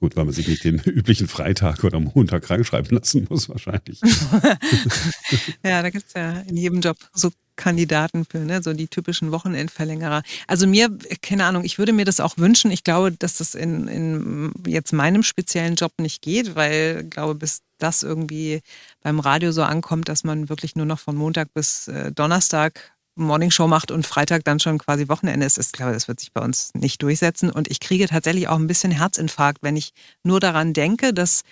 Gut, 0.00 0.16
weil 0.16 0.24
man 0.24 0.34
sich 0.34 0.48
nicht 0.48 0.64
den 0.64 0.78
üblichen 0.84 1.28
Freitag 1.28 1.84
oder 1.84 2.00
Montag 2.00 2.42
krankschreiben 2.42 2.98
lassen 2.98 3.26
muss, 3.30 3.48
wahrscheinlich. 3.48 4.00
ja, 5.64 5.80
da 5.80 5.90
gibt 5.90 6.08
es 6.08 6.14
ja 6.14 6.40
in 6.40 6.56
jedem 6.56 6.80
Job 6.80 6.96
so 7.12 7.30
Kandidaten 7.54 8.24
für, 8.28 8.38
ne? 8.38 8.62
so 8.64 8.72
die 8.72 8.88
typischen 8.88 9.30
Wochenendverlängerer. 9.30 10.24
Also 10.48 10.66
mir, 10.66 10.90
keine 11.22 11.44
Ahnung, 11.44 11.62
ich 11.62 11.78
würde 11.78 11.92
mir 11.92 12.04
das 12.04 12.18
auch 12.18 12.36
wünschen. 12.36 12.72
Ich 12.72 12.82
glaube, 12.82 13.12
dass 13.12 13.38
das 13.38 13.54
in, 13.54 13.86
in 13.86 14.52
jetzt 14.66 14.92
meinem 14.92 15.22
speziellen 15.22 15.76
Job 15.76 15.92
nicht 15.98 16.20
geht, 16.20 16.56
weil 16.56 17.02
ich 17.04 17.10
glaube, 17.10 17.36
bis 17.36 17.60
das 17.78 18.02
irgendwie 18.02 18.60
beim 19.02 19.20
Radio 19.20 19.52
so 19.52 19.62
ankommt, 19.62 20.08
dass 20.08 20.24
man 20.24 20.48
wirklich 20.48 20.74
nur 20.74 20.86
noch 20.86 20.98
von 20.98 21.14
Montag 21.14 21.54
bis 21.54 21.86
äh, 21.86 22.10
Donnerstag 22.10 22.93
Morningshow 23.16 23.68
macht 23.68 23.90
und 23.90 24.06
Freitag 24.06 24.44
dann 24.44 24.60
schon 24.60 24.78
quasi 24.78 25.08
Wochenende 25.08 25.46
ist, 25.46 25.58
ist, 25.58 25.72
glaube 25.72 25.92
das 25.92 26.08
wird 26.08 26.20
sich 26.20 26.32
bei 26.32 26.40
uns 26.40 26.70
nicht 26.74 27.02
durchsetzen. 27.02 27.50
Und 27.50 27.70
ich 27.70 27.80
kriege 27.80 28.08
tatsächlich 28.08 28.48
auch 28.48 28.58
ein 28.58 28.66
bisschen 28.66 28.90
Herzinfarkt, 28.90 29.62
wenn 29.62 29.76
ich 29.76 29.92
nur 30.22 30.40
daran 30.40 30.72
denke, 30.72 31.14
dass 31.14 31.42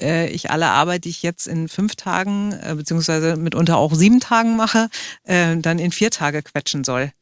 äh, 0.00 0.28
ich 0.28 0.50
alle 0.50 0.68
Arbeit, 0.68 1.04
die 1.04 1.10
ich 1.10 1.22
jetzt 1.22 1.46
in 1.46 1.68
fünf 1.68 1.96
Tagen, 1.96 2.52
äh, 2.52 2.74
beziehungsweise 2.74 3.36
mitunter 3.36 3.76
auch 3.76 3.94
sieben 3.94 4.20
Tagen 4.20 4.56
mache, 4.56 4.88
äh, 5.24 5.56
dann 5.56 5.78
in 5.78 5.92
vier 5.92 6.10
Tage 6.10 6.42
quetschen 6.42 6.84
soll. 6.84 7.12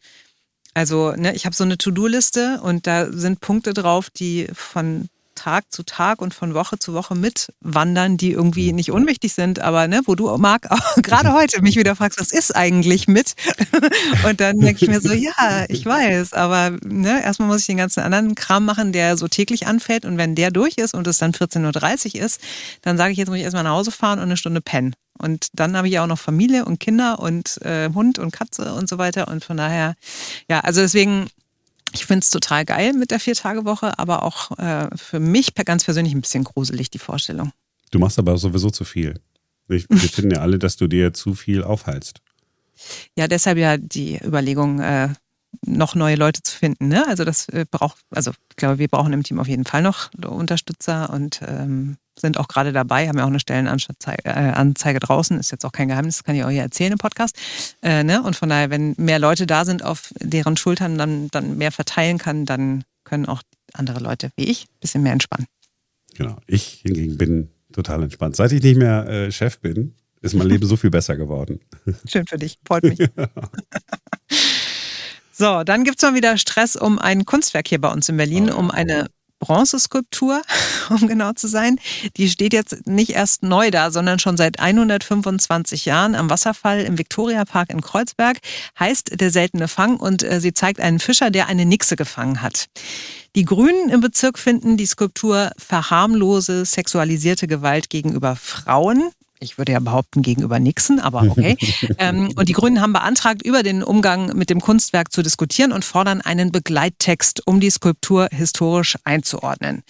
Also, 0.74 1.12
ne, 1.12 1.34
ich 1.34 1.46
habe 1.46 1.56
so 1.56 1.64
eine 1.64 1.78
To-Do-Liste 1.78 2.60
und 2.62 2.86
da 2.86 3.10
sind 3.10 3.40
Punkte 3.40 3.74
drauf, 3.74 4.08
die 4.10 4.48
von 4.52 5.08
Tag 5.40 5.72
zu 5.72 5.84
Tag 5.84 6.20
und 6.20 6.34
von 6.34 6.52
Woche 6.52 6.78
zu 6.78 6.92
Woche 6.92 7.14
mitwandern, 7.14 8.18
die 8.18 8.32
irgendwie 8.32 8.74
nicht 8.74 8.90
unwichtig 8.90 9.32
sind, 9.32 9.58
aber 9.58 9.88
ne, 9.88 10.02
wo 10.04 10.14
du, 10.14 10.36
Marc, 10.36 10.68
gerade 10.96 11.32
heute 11.32 11.62
mich 11.62 11.76
wieder 11.76 11.96
fragst, 11.96 12.20
was 12.20 12.30
ist 12.30 12.54
eigentlich 12.54 13.08
mit? 13.08 13.34
Und 14.28 14.40
dann 14.40 14.60
denke 14.60 14.84
ich 14.84 14.90
mir 14.90 15.00
so, 15.00 15.12
ja, 15.12 15.64
ich 15.68 15.86
weiß, 15.86 16.34
aber 16.34 16.76
ne, 16.84 17.22
erstmal 17.22 17.48
muss 17.48 17.60
ich 17.60 17.66
den 17.66 17.78
ganzen 17.78 18.00
anderen 18.00 18.34
Kram 18.34 18.66
machen, 18.66 18.92
der 18.92 19.16
so 19.16 19.28
täglich 19.28 19.66
anfällt. 19.66 20.04
Und 20.04 20.18
wenn 20.18 20.34
der 20.34 20.50
durch 20.50 20.76
ist 20.76 20.92
und 20.92 21.06
es 21.06 21.16
dann 21.16 21.32
14.30 21.32 22.16
Uhr 22.16 22.22
ist, 22.22 22.42
dann 22.82 22.98
sage 22.98 23.12
ich, 23.12 23.18
jetzt 23.18 23.28
muss 23.28 23.38
ich 23.38 23.44
erstmal 23.44 23.64
nach 23.64 23.72
Hause 23.72 23.92
fahren 23.92 24.18
und 24.18 24.26
eine 24.26 24.36
Stunde 24.36 24.60
pennen. 24.60 24.94
Und 25.18 25.48
dann 25.54 25.74
habe 25.74 25.88
ich 25.88 25.98
auch 25.98 26.06
noch 26.06 26.18
Familie 26.18 26.66
und 26.66 26.80
Kinder 26.80 27.18
und 27.18 27.60
äh, 27.62 27.88
Hund 27.94 28.18
und 28.18 28.30
Katze 28.30 28.74
und 28.74 28.88
so 28.88 28.98
weiter. 28.98 29.28
Und 29.28 29.44
von 29.44 29.56
daher, 29.56 29.94
ja, 30.48 30.60
also 30.60 30.82
deswegen, 30.82 31.28
ich 31.92 32.06
finde 32.06 32.24
es 32.24 32.30
total 32.30 32.64
geil 32.64 32.92
mit 32.92 33.10
der 33.10 33.20
Vier-Tage-Woche, 33.20 33.98
aber 33.98 34.22
auch 34.22 34.56
äh, 34.58 34.88
für 34.96 35.20
mich 35.20 35.54
ganz 35.54 35.84
persönlich 35.84 36.14
ein 36.14 36.20
bisschen 36.20 36.44
gruselig, 36.44 36.90
die 36.90 36.98
Vorstellung. 36.98 37.52
Du 37.90 37.98
machst 37.98 38.18
aber 38.18 38.36
sowieso 38.38 38.70
zu 38.70 38.84
viel. 38.84 39.20
Wir 39.66 39.80
finden 39.90 40.32
ja 40.32 40.40
alle, 40.40 40.58
dass 40.58 40.76
du 40.76 40.86
dir 40.86 41.12
zu 41.12 41.34
viel 41.34 41.62
aufhalst. 41.62 42.20
Ja, 43.16 43.28
deshalb 43.28 43.58
ja 43.58 43.76
die 43.76 44.18
Überlegung, 44.24 44.80
äh, 44.80 45.10
noch 45.66 45.94
neue 45.94 46.16
Leute 46.16 46.42
zu 46.42 46.56
finden. 46.56 46.88
Ne? 46.88 47.06
Also 47.06 47.24
das 47.24 47.48
äh, 47.48 47.66
braucht, 47.70 47.98
also 48.10 48.30
ich 48.30 48.56
glaube, 48.56 48.78
wir 48.78 48.88
brauchen 48.88 49.12
im 49.12 49.22
Team 49.22 49.38
auf 49.38 49.48
jeden 49.48 49.64
Fall 49.64 49.82
noch 49.82 50.10
Unterstützer 50.24 51.10
und 51.10 51.40
ähm, 51.46 51.96
sind 52.20 52.38
auch 52.38 52.48
gerade 52.48 52.72
dabei, 52.72 53.08
haben 53.08 53.18
ja 53.18 53.24
auch 53.24 53.28
eine 53.28 53.40
Stellenanzeige 53.40 54.22
äh, 54.24 55.00
draußen, 55.00 55.38
ist 55.38 55.50
jetzt 55.50 55.64
auch 55.64 55.72
kein 55.72 55.88
Geheimnis, 55.88 56.18
das 56.18 56.24
kann 56.24 56.34
ich 56.34 56.44
auch 56.44 56.50
hier 56.50 56.62
erzählen 56.62 56.92
im 56.92 56.98
Podcast. 56.98 57.36
Äh, 57.82 58.04
ne? 58.04 58.22
Und 58.22 58.36
von 58.36 58.48
daher, 58.48 58.70
wenn 58.70 58.94
mehr 58.98 59.18
Leute 59.18 59.46
da 59.46 59.64
sind, 59.64 59.84
auf 59.84 60.12
deren 60.20 60.56
Schultern 60.56 60.98
dann, 60.98 61.28
dann 61.28 61.58
mehr 61.58 61.72
verteilen 61.72 62.18
kann, 62.18 62.46
dann 62.46 62.84
können 63.04 63.26
auch 63.26 63.42
andere 63.72 64.00
Leute 64.00 64.30
wie 64.36 64.44
ich 64.44 64.64
ein 64.64 64.80
bisschen 64.80 65.02
mehr 65.02 65.12
entspannen. 65.12 65.46
Genau, 66.14 66.36
ich 66.46 66.80
hingegen 66.82 67.16
bin 67.16 67.50
total 67.72 68.02
entspannt. 68.02 68.36
Seit 68.36 68.52
ich 68.52 68.62
nicht 68.62 68.76
mehr 68.76 69.06
äh, 69.06 69.32
Chef 69.32 69.60
bin, 69.60 69.94
ist 70.20 70.34
mein 70.34 70.48
Leben 70.48 70.66
so 70.66 70.76
viel 70.76 70.90
besser 70.90 71.16
geworden. 71.16 71.60
Schön 72.06 72.26
für 72.26 72.36
dich, 72.36 72.58
freut 72.66 72.84
mich. 72.84 72.98
so, 75.32 75.64
dann 75.64 75.84
gibt 75.84 75.96
es 75.96 76.02
mal 76.02 76.14
wieder 76.14 76.36
Stress 76.36 76.76
um 76.76 76.98
ein 76.98 77.24
Kunstwerk 77.24 77.68
hier 77.68 77.80
bei 77.80 77.90
uns 77.90 78.08
in 78.08 78.16
Berlin, 78.16 78.50
oh, 78.50 78.56
um 78.56 78.70
eine 78.70 79.06
Bronzeskulptur, 79.40 80.42
um 80.90 81.08
genau 81.08 81.32
zu 81.32 81.48
sein. 81.48 81.80
Die 82.16 82.30
steht 82.30 82.52
jetzt 82.52 82.86
nicht 82.86 83.10
erst 83.10 83.42
neu 83.42 83.72
da, 83.72 83.90
sondern 83.90 84.20
schon 84.20 84.36
seit 84.36 84.60
125 84.60 85.86
Jahren 85.86 86.14
am 86.14 86.30
Wasserfall 86.30 86.82
im 86.82 86.96
Viktoriapark 86.96 87.70
in 87.70 87.80
Kreuzberg. 87.80 88.38
Heißt 88.78 89.20
der 89.20 89.30
seltene 89.32 89.66
Fang 89.66 89.96
und 89.96 90.22
äh, 90.22 90.40
sie 90.40 90.54
zeigt 90.54 90.80
einen 90.80 91.00
Fischer, 91.00 91.30
der 91.30 91.48
eine 91.48 91.66
Nixe 91.66 91.96
gefangen 91.96 92.42
hat. 92.42 92.66
Die 93.36 93.44
Grünen 93.44 93.90
im 93.90 94.00
Bezirk 94.00 94.38
finden 94.38 94.76
die 94.76 94.86
Skulptur 94.86 95.50
verharmlose 95.56 96.64
sexualisierte 96.64 97.46
Gewalt 97.46 97.88
gegenüber 97.88 98.36
Frauen 98.36 99.10
ich 99.40 99.58
würde 99.58 99.72
ja 99.72 99.80
behaupten, 99.80 100.22
gegenüber 100.22 100.60
Nixon, 100.60 101.00
aber 101.00 101.22
okay. 101.22 101.56
ähm, 101.98 102.30
und 102.36 102.48
die 102.48 102.52
Grünen 102.52 102.80
haben 102.80 102.92
beantragt, 102.92 103.42
über 103.42 103.62
den 103.62 103.82
Umgang 103.82 104.36
mit 104.36 104.50
dem 104.50 104.60
Kunstwerk 104.60 105.10
zu 105.12 105.22
diskutieren 105.22 105.72
und 105.72 105.84
fordern 105.84 106.20
einen 106.20 106.52
Begleittext, 106.52 107.46
um 107.46 107.58
die 107.58 107.70
Skulptur 107.70 108.28
historisch 108.30 108.96
einzuordnen. 109.04 109.82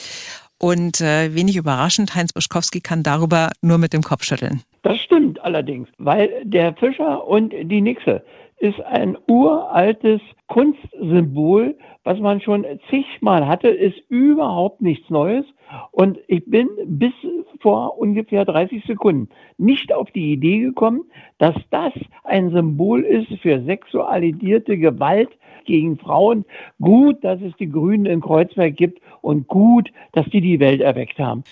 Und 0.62 1.00
äh, 1.00 1.34
wenig 1.34 1.56
überraschend, 1.56 2.14
Heinz 2.14 2.34
Buschkowski 2.34 2.80
kann 2.80 3.02
darüber 3.02 3.50
nur 3.62 3.78
mit 3.78 3.94
dem 3.94 4.02
Kopf 4.02 4.24
schütteln. 4.24 4.60
Das 4.82 4.98
stimmt 4.98 5.42
allerdings, 5.42 5.88
weil 5.96 6.30
der 6.44 6.74
Fischer 6.74 7.26
und 7.26 7.52
die 7.52 7.80
Nixe 7.80 8.22
ist 8.58 8.78
ein 8.82 9.16
uraltes 9.26 10.20
Kunstsymbol, 10.48 11.78
was 12.04 12.18
man 12.18 12.42
schon 12.42 12.66
zigmal 12.90 13.46
hatte, 13.46 13.68
ist 13.68 13.98
überhaupt 14.10 14.82
nichts 14.82 15.08
Neues. 15.08 15.46
Und 15.92 16.18
ich 16.26 16.44
bin 16.44 16.68
bis 16.84 17.12
vor 17.60 17.98
ungefähr 17.98 18.44
30 18.44 18.84
Sekunden 18.84 19.28
nicht 19.56 19.92
auf 19.92 20.10
die 20.10 20.32
Idee 20.32 20.60
gekommen, 20.60 21.04
dass 21.38 21.54
das 21.70 21.92
ein 22.24 22.50
Symbol 22.50 23.02
ist 23.02 23.32
für 23.40 23.62
sexualisierte 23.62 24.76
Gewalt 24.76 25.30
gegen 25.64 25.98
Frauen. 25.98 26.44
Gut, 26.80 27.22
dass 27.22 27.40
es 27.40 27.52
die 27.58 27.68
Grünen 27.68 28.06
in 28.06 28.20
Kreuzberg 28.20 28.76
gibt 28.76 29.00
und 29.22 29.46
gut, 29.46 29.90
dass 30.12 30.26
die 30.26 30.40
die 30.40 30.60
Welt 30.60 30.80
erweckt 30.80 31.18
haben. 31.18 31.44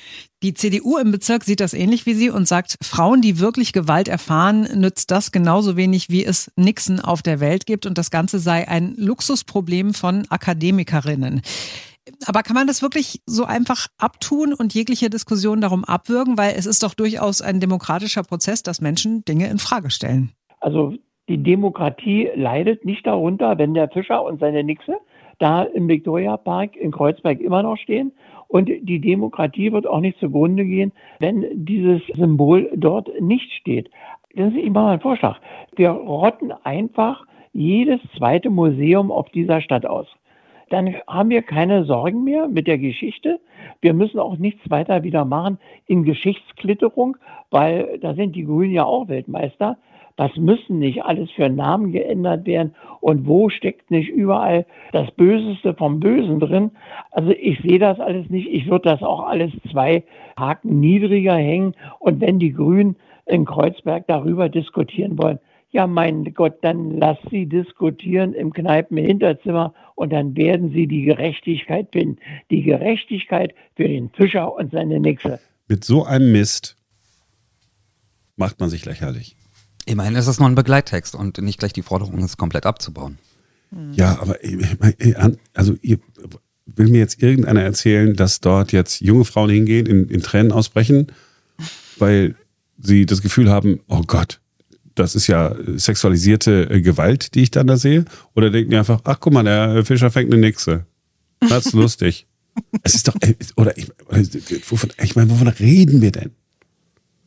Die 0.43 0.55
CDU 0.55 0.99
im 0.99 1.11
Bezirk 1.11 1.45
sieht 1.45 1.61
das 1.61 1.75
ähnlich 1.75 2.07
wie 2.07 2.15
Sie 2.15 2.31
und 2.31 2.47
sagt, 2.47 2.77
Frauen, 2.83 3.21
die 3.21 3.41
wirklich 3.41 3.73
Gewalt 3.73 4.09
erfahren, 4.09 4.69
nützt 4.77 5.11
das 5.11 5.33
genauso 5.33 5.77
wenig, 5.77 6.11
wie 6.11 6.25
es 6.25 6.53
Nixon 6.57 7.01
auf 7.01 7.23
der 7.23 7.41
Welt 7.41 7.67
gibt 7.67 7.87
und 7.87 7.99
das 7.99 8.11
Ganze 8.11 8.39
sei 8.39 8.69
ein 8.69 8.95
Luxusproblem 8.97 9.95
von 9.95 10.27
Akademikerinnen. 10.31 11.43
Aber 12.27 12.43
kann 12.43 12.55
man 12.55 12.67
das 12.67 12.83
wirklich 12.83 13.21
so 13.27 13.45
einfach 13.45 13.89
abtun 13.99 14.55
und 14.55 14.75
jegliche 14.75 15.11
Diskussion 15.11 15.61
darum 15.61 15.85
abwürgen? 15.85 16.39
Weil 16.39 16.55
es 16.57 16.67
ist 16.67 16.83
doch 16.83 16.95
durchaus 16.95 17.43
ein 17.43 17.61
demokratischer 17.61 18.23
Prozess, 18.23 18.63
dass 18.63 18.81
Menschen 18.81 19.25
Dinge 19.25 19.49
in 19.49 19.59
Frage 19.59 19.91
stellen. 19.91 20.33
Also 20.61 20.95
die 21.29 21.43
Demokratie 21.43 22.31
leidet 22.35 22.85
nicht 22.85 23.07
darunter, 23.07 23.59
wenn 23.59 23.75
der 23.75 23.89
Fischer 23.89 24.25
und 24.25 24.41
seine 24.41 24.65
Nixe 24.65 24.97
da 25.39 25.63
im 25.63 25.89
Victoria 25.89 26.37
Park 26.37 26.77
in 26.77 26.91
Kreuzberg 26.91 27.41
immer 27.41 27.63
noch 27.63 27.77
stehen. 27.77 28.13
Und 28.49 28.69
die 28.69 29.01
Demokratie 29.01 29.73
wird 29.73 29.87
auch 29.87 30.01
nicht 30.01 30.19
zugrunde 30.19 30.65
gehen, 30.65 30.93
wenn 31.19 31.45
dieses 31.53 32.01
Symbol 32.17 32.71
dort 32.75 33.09
nicht 33.21 33.53
steht. 33.53 33.91
Das 34.35 34.53
ist 34.53 34.59
immer 34.59 34.85
mal 34.85 34.95
ein 34.95 35.01
Vorschlag. 35.01 35.39
Wir 35.77 35.91
rotten 35.91 36.53
einfach 36.65 37.27
jedes 37.53 38.01
zweite 38.17 38.51
Museum 38.51 39.11
auf 39.11 39.29
dieser 39.31 39.61
Stadt 39.61 39.85
aus 39.85 40.09
dann 40.71 40.95
haben 41.07 41.31
wir 41.31 41.43
keine 41.43 41.85
Sorgen 41.85 42.25
mehr 42.25 42.49
mit 42.49 42.67
der 42.67 42.79
Geschichte. 42.79 43.41
Wir 43.81 43.95
müssen 43.95 44.19
auch 44.19 44.37
nichts 44.37 44.69
weiter 44.71 45.03
wieder 45.03 45.25
machen 45.25 45.59
in 45.87 46.05
Geschichtsklitterung, 46.05 47.17
weil 47.51 47.99
da 48.01 48.15
sind 48.15 48.37
die 48.37 48.45
Grünen 48.45 48.73
ja 48.73 48.85
auch 48.85 49.09
Weltmeister. 49.09 49.79
Das 50.19 50.35
müssen 50.35 50.81
nicht 50.81 51.05
alles 51.05 51.31
für 51.31 51.49
Namen 51.49 51.93
geändert 51.93 52.45
werden. 52.45 52.75
Und 53.01 53.29
wo 53.29 53.51
steckt 53.51 53.93
nicht 53.93 54.09
überall 54.09 54.67
das 54.91 55.09
Böseste 55.13 55.75
vom 55.75 56.01
Bösen 56.01 56.41
drin? 56.41 56.73
Also 57.13 57.31
ich 57.31 57.61
sehe 57.61 57.79
das 57.79 58.01
alles 58.01 58.29
nicht. 58.29 58.49
Ich 58.49 58.69
würde 58.69 58.89
das 58.91 59.03
auch 59.05 59.23
alles 59.23 59.53
zwei 59.71 60.03
Haken 60.37 60.81
niedriger 60.81 61.37
hängen. 61.37 61.77
Und 62.01 62.21
wenn 62.21 62.41
die 62.41 62.53
Grünen 62.53 62.97
in 63.27 63.45
Kreuzberg 63.45 64.09
darüber 64.09 64.49
diskutieren 64.49 65.17
wollen, 65.19 65.39
ja, 65.71 65.87
mein 65.87 66.35
Gott, 66.35 66.59
dann 66.63 66.99
lass 66.99 67.19
sie 67.31 67.47
diskutieren 67.47 68.35
im 68.35 68.53
Kneipen-Hinterzimmer 68.53 69.73
und 69.95 70.13
dann 70.13 70.37
werden 70.37 70.73
sie 70.73 70.89
die 70.89 71.03
Gerechtigkeit 71.03 71.91
finden. 71.93 72.19
Die 72.51 72.63
Gerechtigkeit 72.63 73.55
für 73.77 73.87
den 73.87 74.11
Fischer 74.11 74.53
und 74.53 74.73
seine 74.73 74.99
Nixe. 74.99 75.39
Mit 75.69 75.85
so 75.85 76.03
einem 76.03 76.33
Mist 76.33 76.77
macht 78.35 78.59
man 78.59 78.69
sich 78.69 78.85
lächerlich. 78.85 79.37
Immerhin 79.89 80.17
ist 80.17 80.27
es 80.27 80.39
nur 80.39 80.49
ein 80.49 80.55
Begleittext 80.55 81.15
und 81.15 81.39
nicht 81.39 81.59
gleich 81.59 81.73
die 81.73 81.83
Forderung, 81.83 82.23
es 82.23 82.37
komplett 82.37 82.67
abzubauen. 82.67 83.19
Ja, 83.93 84.19
aber 84.21 84.37
also 85.55 85.77
ihr, 85.81 85.99
will 86.67 86.89
mir 86.89 86.99
jetzt 86.99 87.23
irgendeiner 87.23 87.63
erzählen, 87.63 88.15
dass 88.15 88.41
dort 88.41 88.73
jetzt 88.73 89.01
junge 89.01 89.25
Frauen 89.25 89.49
hingehen, 89.49 89.87
in, 89.87 90.09
in 90.09 90.23
Tränen 90.23 90.53
ausbrechen, 90.53 91.07
weil 91.99 92.35
sie 92.79 93.07
das 93.07 93.23
Gefühl 93.23 93.51
haben, 93.51 93.81
oh 93.89 94.03
Gott, 94.07 94.41
das 94.95 95.15
ist 95.15 95.27
ja 95.27 95.55
sexualisierte 95.77 96.69
äh, 96.71 96.81
Gewalt, 96.83 97.35
die 97.35 97.43
ich 97.43 97.51
dann 97.51 97.67
da 97.67 97.77
sehe? 97.79 98.05
Oder 98.35 98.51
denken 98.51 98.71
die 98.71 98.77
einfach, 98.77 99.01
ach 99.05 99.21
guck 99.21 99.33
mal, 99.33 99.45
der 99.45 99.85
Fischer 99.87 100.11
fängt 100.11 100.33
eine 100.33 100.41
Nixe. 100.41 100.85
Das 101.41 101.67
ist 101.67 101.73
lustig. 101.73 102.27
es 102.83 102.95
ist 102.95 103.09
doch, 103.09 103.15
äh, 103.21 103.37
oder 103.57 103.77
ich, 103.79 103.91
wovon, 104.69 104.91
ich 105.03 105.17
meine, 105.17 105.31
wovon 105.31 105.49
reden 105.49 106.03
wir 106.03 106.13
denn? 106.13 106.33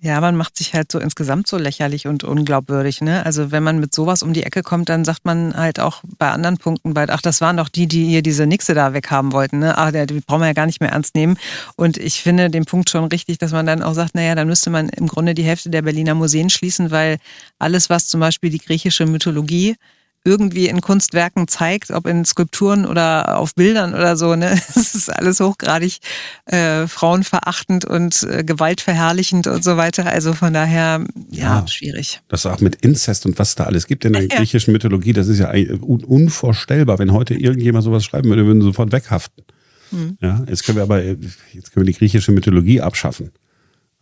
Ja, 0.03 0.19
man 0.19 0.35
macht 0.35 0.57
sich 0.57 0.73
halt 0.73 0.91
so 0.91 0.97
insgesamt 0.97 1.45
so 1.45 1.57
lächerlich 1.59 2.07
und 2.07 2.23
unglaubwürdig. 2.23 3.01
Ne? 3.01 3.23
Also 3.23 3.51
wenn 3.51 3.61
man 3.61 3.79
mit 3.79 3.93
sowas 3.93 4.23
um 4.23 4.33
die 4.33 4.41
Ecke 4.41 4.63
kommt, 4.63 4.89
dann 4.89 5.05
sagt 5.05 5.25
man 5.25 5.55
halt 5.55 5.79
auch 5.79 6.01
bei 6.17 6.31
anderen 6.31 6.57
Punkten 6.57 6.95
bald, 6.95 7.11
ach, 7.11 7.21
das 7.21 7.39
waren 7.39 7.57
doch 7.57 7.69
die, 7.69 7.85
die 7.85 8.05
hier 8.05 8.23
diese 8.23 8.47
Nixe 8.47 8.73
da 8.73 8.95
weghaben 8.95 9.31
wollten. 9.31 9.59
Ne? 9.59 9.77
Ach, 9.77 9.91
die 9.91 10.21
brauchen 10.21 10.41
wir 10.41 10.47
ja 10.47 10.53
gar 10.53 10.65
nicht 10.65 10.81
mehr 10.81 10.89
ernst 10.89 11.13
nehmen. 11.13 11.37
Und 11.75 11.97
ich 11.97 12.23
finde 12.23 12.49
den 12.49 12.65
Punkt 12.65 12.89
schon 12.89 13.03
richtig, 13.05 13.37
dass 13.37 13.51
man 13.51 13.67
dann 13.67 13.83
auch 13.83 13.93
sagt, 13.93 14.15
naja, 14.15 14.33
dann 14.33 14.47
müsste 14.47 14.71
man 14.71 14.89
im 14.89 15.05
Grunde 15.05 15.35
die 15.35 15.43
Hälfte 15.43 15.69
der 15.69 15.83
Berliner 15.83 16.15
Museen 16.15 16.49
schließen, 16.49 16.89
weil 16.89 17.19
alles, 17.59 17.91
was 17.91 18.07
zum 18.07 18.21
Beispiel 18.21 18.49
die 18.49 18.57
griechische 18.57 19.05
Mythologie 19.05 19.75
irgendwie 20.23 20.67
in 20.67 20.81
Kunstwerken 20.81 21.47
zeigt, 21.47 21.89
ob 21.91 22.05
in 22.05 22.25
Skulpturen 22.25 22.85
oder 22.85 23.37
auf 23.37 23.55
Bildern 23.55 23.93
oder 23.93 24.15
so. 24.15 24.35
Ne? 24.35 24.51
Es 24.75 24.95
ist 24.95 25.09
alles 25.09 25.39
hochgradig 25.39 25.99
äh, 26.45 26.87
frauenverachtend 26.87 27.85
und 27.85 28.23
äh, 28.23 28.43
gewaltverherrlichend 28.43 29.47
und 29.47 29.63
so 29.63 29.77
weiter. 29.77 30.05
Also 30.05 30.33
von 30.33 30.53
daher, 30.53 31.03
ja, 31.29 31.59
ja, 31.59 31.67
schwierig. 31.67 32.21
Das 32.27 32.45
auch 32.45 32.61
mit 32.61 32.77
Inzest 32.77 33.25
und 33.25 33.39
was 33.39 33.55
da 33.55 33.65
alles 33.65 33.87
gibt 33.87 34.05
in 34.05 34.13
der 34.13 34.21
ja. 34.27 34.35
griechischen 34.35 34.73
Mythologie, 34.73 35.13
das 35.13 35.27
ist 35.27 35.39
ja 35.39 35.51
un 35.51 36.03
unvorstellbar. 36.03 36.99
Wenn 36.99 37.13
heute 37.13 37.33
irgendjemand 37.33 37.83
sowas 37.83 38.03
schreiben 38.03 38.29
würde, 38.29 38.45
würden 38.45 38.61
sie 38.61 38.67
sofort 38.67 38.91
weghaften. 38.91 39.43
Mhm. 39.91 40.17
Ja, 40.21 40.43
jetzt 40.47 40.63
können 40.63 40.77
wir 40.77 40.83
aber, 40.83 41.03
jetzt 41.03 41.71
können 41.71 41.85
wir 41.85 41.91
die 41.91 41.97
griechische 41.97 42.31
Mythologie 42.31 42.81
abschaffen. 42.81 43.31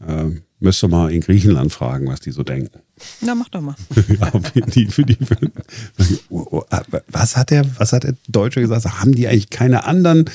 Ähm, 0.05 0.43
müsste 0.59 0.87
mal 0.87 1.11
in 1.11 1.21
Griechenland 1.21 1.71
fragen, 1.71 2.07
was 2.07 2.19
die 2.19 2.31
so 2.31 2.43
denken. 2.43 2.79
Na, 3.21 3.35
mach 3.35 3.49
doch 3.49 3.61
mal. 3.61 3.75
ja, 4.19 4.31
die, 4.67 4.87
für 4.87 5.03
die, 5.03 5.15
für, 5.15 5.37
was, 7.07 7.37
hat 7.37 7.49
der, 7.51 7.65
was 7.79 7.93
hat 7.93 8.03
der 8.03 8.15
Deutsche 8.27 8.61
gesagt? 8.61 8.85
Haben 8.99 9.13
die 9.13 9.27
eigentlich 9.27 9.49
keine 9.49 9.85
anderen 9.85 10.25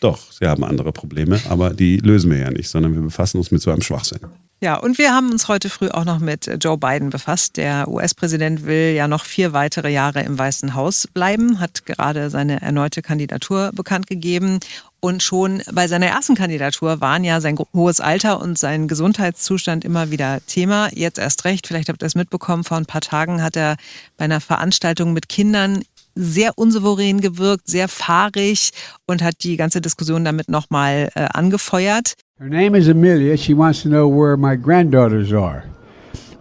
Doch, 0.00 0.30
sie 0.30 0.46
haben 0.46 0.64
andere 0.64 0.92
Probleme, 0.92 1.40
aber 1.48 1.74
die 1.74 1.98
lösen 1.98 2.30
wir 2.30 2.38
ja 2.38 2.50
nicht, 2.50 2.68
sondern 2.68 2.94
wir 2.94 3.02
befassen 3.02 3.38
uns 3.38 3.50
mit 3.50 3.62
so 3.62 3.70
einem 3.70 3.82
Schwachsinn. 3.82 4.20
Ja, 4.58 4.76
und 4.76 4.96
wir 4.96 5.12
haben 5.12 5.30
uns 5.30 5.48
heute 5.48 5.68
früh 5.68 5.88
auch 5.90 6.06
noch 6.06 6.18
mit 6.18 6.50
Joe 6.64 6.78
Biden 6.78 7.10
befasst. 7.10 7.58
Der 7.58 7.88
US-Präsident 7.88 8.64
will 8.64 8.94
ja 8.94 9.06
noch 9.06 9.26
vier 9.26 9.52
weitere 9.52 9.92
Jahre 9.92 10.22
im 10.22 10.38
Weißen 10.38 10.74
Haus 10.74 11.06
bleiben, 11.12 11.60
hat 11.60 11.84
gerade 11.84 12.30
seine 12.30 12.62
erneute 12.62 13.02
Kandidatur 13.02 13.70
bekannt 13.74 14.06
gegeben. 14.06 14.60
Und 14.98 15.22
schon 15.22 15.62
bei 15.72 15.88
seiner 15.88 16.06
ersten 16.06 16.36
Kandidatur 16.36 17.02
waren 17.02 17.22
ja 17.22 17.42
sein 17.42 17.58
hohes 17.74 18.00
Alter 18.00 18.40
und 18.40 18.58
sein 18.58 18.88
Gesundheitszustand 18.88 19.84
immer 19.84 20.10
wieder 20.10 20.40
Thema. 20.46 20.88
Jetzt 20.92 21.18
erst 21.18 21.44
recht, 21.44 21.66
vielleicht 21.66 21.90
habt 21.90 22.02
ihr 22.02 22.06
es 22.06 22.14
mitbekommen, 22.14 22.64
vor 22.64 22.78
ein 22.78 22.86
paar 22.86 23.02
Tagen 23.02 23.42
hat 23.42 23.56
er 23.56 23.76
bei 24.16 24.24
einer 24.24 24.40
Veranstaltung 24.40 25.12
mit 25.12 25.28
Kindern 25.28 25.82
sehr 26.16 26.52
unsouverän 26.56 27.20
gewirkt, 27.20 27.68
sehr 27.68 27.88
fahrig 27.88 28.72
und 29.06 29.22
hat 29.22 29.44
die 29.44 29.56
ganze 29.56 29.80
Diskussion 29.80 30.24
damit 30.24 30.48
nochmal 30.48 31.10
äh, 31.14 31.28
angefeuert. 31.32 32.14
Her 32.38 32.48
name 32.48 32.76
is 32.76 32.88
Amelia. 32.88 33.36
She 33.36 33.54
wants 33.54 33.82
to 33.82 33.88
know 33.88 34.08
where 34.08 34.36
my 34.36 34.56
granddaughters 34.56 35.32
are. 35.32 35.64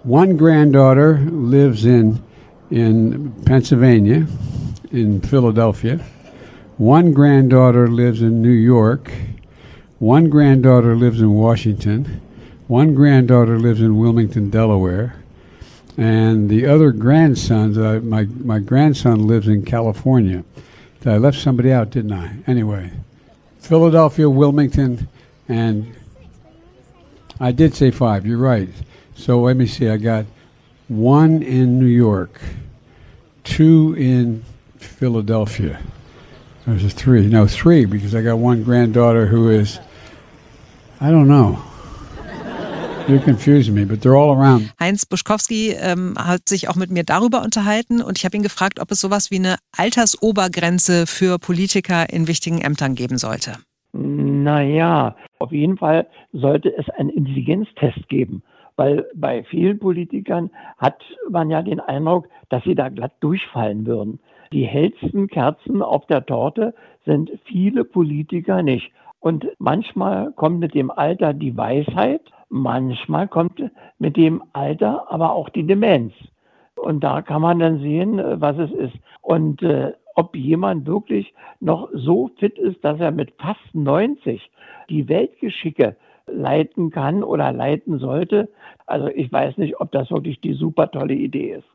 One 0.04 0.38
granddaughter 0.38 1.20
lives 1.32 1.86
in 1.86 2.20
in 2.70 3.32
Pennsylvania, 3.46 4.26
in 4.92 5.22
Philadelphia. 5.22 6.00
One 6.78 7.14
granddaughter 7.14 7.88
lives 7.88 8.22
in 8.22 8.42
New 8.42 8.50
York. 8.50 9.12
One 10.00 10.30
granddaughter 10.30 10.96
lives 10.96 11.22
in 11.22 11.34
Washington. 11.34 12.22
One 12.68 12.96
granddaughter 12.96 13.58
lives 13.60 13.80
in 13.80 13.98
Wilmington, 13.98 14.50
Delaware. 14.50 15.14
And 15.98 16.50
the 16.50 16.66
other 16.66 16.92
grandsons, 16.92 17.78
uh, 17.78 18.02
my, 18.04 18.26
my 18.26 18.60
grandson 18.60 19.28
lives 19.28 19.48
in 19.48 19.64
California. 19.64 20.44
I 21.06 21.18
left 21.18 21.38
somebody 21.38 21.72
out, 21.72 21.92
didn't 21.92 22.14
I? 22.14 22.36
Anyway, 22.48 22.92
Philadelphia, 23.60 24.28
Wilmington, 24.28 25.08
and 25.48 25.94
I 27.40 27.52
did 27.52 27.76
say 27.76 27.92
five. 27.92 28.26
You're 28.26 28.40
right. 28.40 28.70
So 29.16 29.42
let 29.42 29.56
me 29.56 29.68
see. 29.68 29.88
I 29.88 29.98
got 29.98 30.26
one 30.88 31.44
in 31.44 31.80
New 31.80 31.86
York, 31.86 32.42
two 33.44 33.94
in 33.98 34.44
Philadelphia. 34.78 35.80
There's 36.66 36.84
a 36.84 36.90
three. 36.90 37.28
No, 37.28 37.46
three 37.46 37.86
because 37.86 38.16
I 38.16 38.24
got 38.24 38.40
one 38.40 38.64
granddaughter 38.64 39.28
who 39.28 39.50
is, 39.50 39.80
I 41.00 41.12
don't 41.12 41.28
know. 41.28 41.62
You're 43.08 43.20
confusing 43.20 43.76
me, 43.76 43.86
but 43.86 44.02
they're 44.02 44.18
all 44.18 44.36
around. 44.36 44.74
Heinz 44.80 45.06
Buschkowski 45.06 45.76
ähm, 45.80 46.16
hat 46.18 46.50
sich 46.50 46.70
auch 46.70 46.76
mit 46.76 46.90
mir 46.90 47.04
darüber 47.04 47.44
unterhalten 47.44 48.02
und 48.02 48.18
ich 48.18 48.26
habe 48.26 48.36
ihn 48.36 48.42
gefragt, 48.42 48.80
ob 48.80 48.90
es 48.90 49.00
sowas 49.00 49.30
wie 49.30 49.38
eine 49.38 49.58
Altersobergrenze 49.78 51.06
für 51.06 51.38
Politiker 51.38 52.12
in 52.12 52.28
wichtigen 52.28 52.62
Ämtern 52.62 52.96
geben 52.96 53.20
sollte. 53.20 53.58
Naja, 53.94 55.16
auf 55.38 55.52
jeden 55.52 55.78
Fall 55.78 56.08
sollte 56.34 56.76
es 56.76 56.90
einen 56.90 57.10
Intelligenztest 57.10 58.10
geben, 58.10 58.42
weil 58.76 59.06
bei 59.14 59.44
vielen 59.44 59.78
Politikern 59.78 60.50
hat 60.80 61.00
man 61.30 61.52
ja 61.52 61.62
den 61.62 61.80
Eindruck, 61.80 62.28
dass 62.50 62.64
sie 62.64 62.74
da 62.74 62.90
glatt 62.90 63.14
durchfallen 63.20 63.86
würden. 63.86 64.20
Die 64.52 64.66
hellsten 64.66 65.28
Kerzen 65.28 65.84
auf 65.84 66.08
der 66.08 66.26
Torte 66.26 66.74
sind 67.06 67.30
viele 67.46 67.84
Politiker 67.84 68.64
nicht. 68.64 68.92
Und 69.20 69.46
manchmal 69.60 70.32
kommt 70.34 70.60
mit 70.60 70.74
dem 70.74 70.90
Alter 70.90 71.34
die 71.34 71.56
Weisheit, 71.56 72.22
manchmal 72.56 73.28
kommt 73.28 73.62
mit 74.00 74.16
dem 74.16 74.42
Alter 74.54 75.12
aber 75.12 75.34
auch 75.34 75.50
die 75.50 75.68
Demenz. 75.68 76.14
Und 76.76 77.04
da 77.04 77.22
kann 77.22 77.42
man 77.42 77.60
dann 77.60 77.80
sehen, 77.80 78.22
was 78.42 78.58
es 78.58 78.72
ist. 78.72 78.96
Und 79.22 79.62
äh, 79.62 79.94
ob 80.16 80.36
jemand 80.36 80.88
wirklich 80.88 81.34
noch 81.60 81.90
so 81.94 82.32
fit 82.40 82.58
ist, 82.58 82.84
dass 82.84 83.00
er 83.00 83.12
mit 83.12 83.34
fast 83.38 83.74
90 83.74 84.50
die 84.90 85.08
Weltgeschicke 85.10 85.96
leiten 86.28 86.90
kann 86.90 87.24
oder 87.24 87.52
leiten 87.52 88.00
sollte. 88.00 88.50
Also 88.88 89.08
ich 89.08 89.32
weiß 89.32 89.58
nicht, 89.58 89.80
ob 89.80 89.92
das 89.92 90.12
wirklich 90.12 90.40
die 90.42 90.54
super 90.54 90.90
tolle 90.92 91.14
Idee 91.14 91.56
ist. 91.56 91.66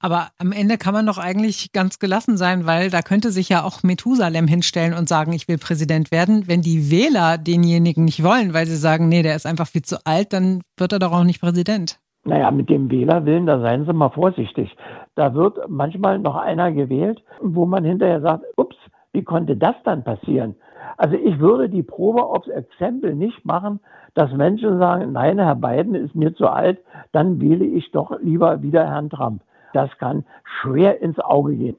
Aber 0.00 0.28
am 0.38 0.52
Ende 0.52 0.78
kann 0.78 0.94
man 0.94 1.06
doch 1.06 1.18
eigentlich 1.18 1.72
ganz 1.72 1.98
gelassen 1.98 2.36
sein, 2.36 2.66
weil 2.66 2.90
da 2.90 3.02
könnte 3.02 3.30
sich 3.30 3.48
ja 3.48 3.62
auch 3.62 3.82
Methusalem 3.82 4.46
hinstellen 4.46 4.94
und 4.94 5.08
sagen, 5.08 5.32
ich 5.32 5.48
will 5.48 5.58
Präsident 5.58 6.10
werden. 6.10 6.46
Wenn 6.46 6.62
die 6.62 6.90
Wähler 6.90 7.38
denjenigen 7.38 8.04
nicht 8.04 8.22
wollen, 8.22 8.54
weil 8.54 8.66
sie 8.66 8.76
sagen, 8.76 9.08
nee, 9.08 9.22
der 9.22 9.36
ist 9.36 9.46
einfach 9.46 9.66
viel 9.66 9.82
zu 9.82 9.96
alt, 10.04 10.32
dann 10.32 10.62
wird 10.76 10.92
er 10.92 10.98
doch 10.98 11.12
auch 11.12 11.24
nicht 11.24 11.40
Präsident. 11.40 11.98
Naja, 12.24 12.50
mit 12.50 12.68
dem 12.68 12.90
Wählerwillen, 12.90 13.46
da 13.46 13.60
seien 13.60 13.86
Sie 13.86 13.92
mal 13.92 14.10
vorsichtig. 14.10 14.74
Da 15.14 15.32
wird 15.34 15.58
manchmal 15.68 16.18
noch 16.18 16.34
einer 16.34 16.72
gewählt, 16.72 17.22
wo 17.40 17.66
man 17.66 17.84
hinterher 17.84 18.20
sagt, 18.20 18.44
ups, 18.56 18.76
wie 19.12 19.22
konnte 19.22 19.56
das 19.56 19.76
dann 19.84 20.02
passieren? 20.02 20.56
Also 20.96 21.16
ich 21.16 21.38
würde 21.38 21.68
die 21.68 21.82
Probe 21.82 22.24
aufs 22.24 22.48
Exempel 22.48 23.14
nicht 23.14 23.44
machen, 23.44 23.80
dass 24.14 24.32
Menschen 24.32 24.78
sagen, 24.78 25.12
nein, 25.12 25.38
Herr 25.38 25.56
Biden 25.56 25.94
ist 25.94 26.14
mir 26.14 26.34
zu 26.34 26.48
alt, 26.48 26.78
dann 27.12 27.40
wähle 27.40 27.64
ich 27.64 27.90
doch 27.92 28.18
lieber 28.20 28.62
wieder 28.62 28.86
Herrn 28.86 29.10
Trump. 29.10 29.42
Das 29.72 29.90
kann 29.98 30.24
schwer 30.60 31.00
ins 31.02 31.18
Auge 31.18 31.54
gehen. 31.54 31.76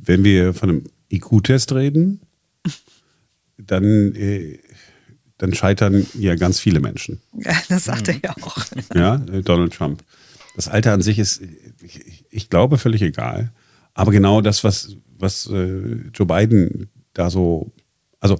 Wenn 0.00 0.24
wir 0.24 0.54
von 0.54 0.70
einem 0.70 0.84
IQ-Test 1.10 1.74
reden, 1.74 2.20
dann 3.58 4.14
äh, 4.14 4.58
dann 5.38 5.54
scheitern 5.54 6.04
ja 6.14 6.34
ganz 6.34 6.58
viele 6.58 6.80
Menschen. 6.80 7.20
Ja, 7.32 7.56
das 7.68 7.84
sagt 7.84 8.08
er 8.08 8.16
ja 8.16 8.34
auch. 8.42 8.58
Ja, 8.94 9.14
äh, 9.32 9.42
Donald 9.42 9.72
Trump. 9.72 10.02
Das 10.56 10.68
Alter 10.68 10.92
an 10.92 11.02
sich 11.02 11.20
ist, 11.20 11.40
ich, 11.80 12.24
ich 12.30 12.50
glaube, 12.50 12.78
völlig 12.78 13.02
egal. 13.02 13.52
Aber 13.98 14.12
genau 14.12 14.40
das, 14.40 14.62
was, 14.62 14.96
was 15.18 15.50
äh, 15.50 15.96
Joe 16.14 16.24
Biden 16.24 16.88
da 17.14 17.30
so, 17.30 17.72
also 18.20 18.38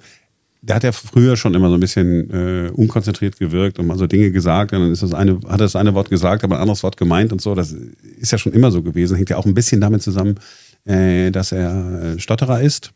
der 0.62 0.76
hat 0.76 0.84
ja 0.84 0.92
früher 0.92 1.36
schon 1.36 1.52
immer 1.54 1.68
so 1.68 1.74
ein 1.74 1.80
bisschen 1.80 2.30
äh, 2.30 2.70
unkonzentriert 2.70 3.40
gewirkt 3.40 3.80
und 3.80 3.88
mal 3.88 3.98
so 3.98 4.06
Dinge 4.06 4.30
gesagt 4.30 4.72
und 4.72 4.78
dann 4.78 4.92
ist 4.92 5.02
das 5.02 5.12
eine, 5.12 5.34
hat 5.48 5.54
er 5.54 5.58
das 5.58 5.74
eine 5.74 5.94
Wort 5.94 6.10
gesagt, 6.10 6.44
aber 6.44 6.56
ein 6.56 6.62
anderes 6.62 6.84
Wort 6.84 6.96
gemeint 6.96 7.32
und 7.32 7.40
so. 7.42 7.56
Das 7.56 7.72
ist 7.72 8.30
ja 8.30 8.38
schon 8.38 8.52
immer 8.52 8.70
so 8.70 8.84
gewesen. 8.84 9.16
Hängt 9.16 9.30
ja 9.30 9.36
auch 9.36 9.46
ein 9.46 9.54
bisschen 9.54 9.80
damit 9.80 10.00
zusammen, 10.00 10.36
äh, 10.84 11.32
dass 11.32 11.50
er 11.50 12.02
äh, 12.02 12.20
Stotterer 12.20 12.60
ist 12.60 12.92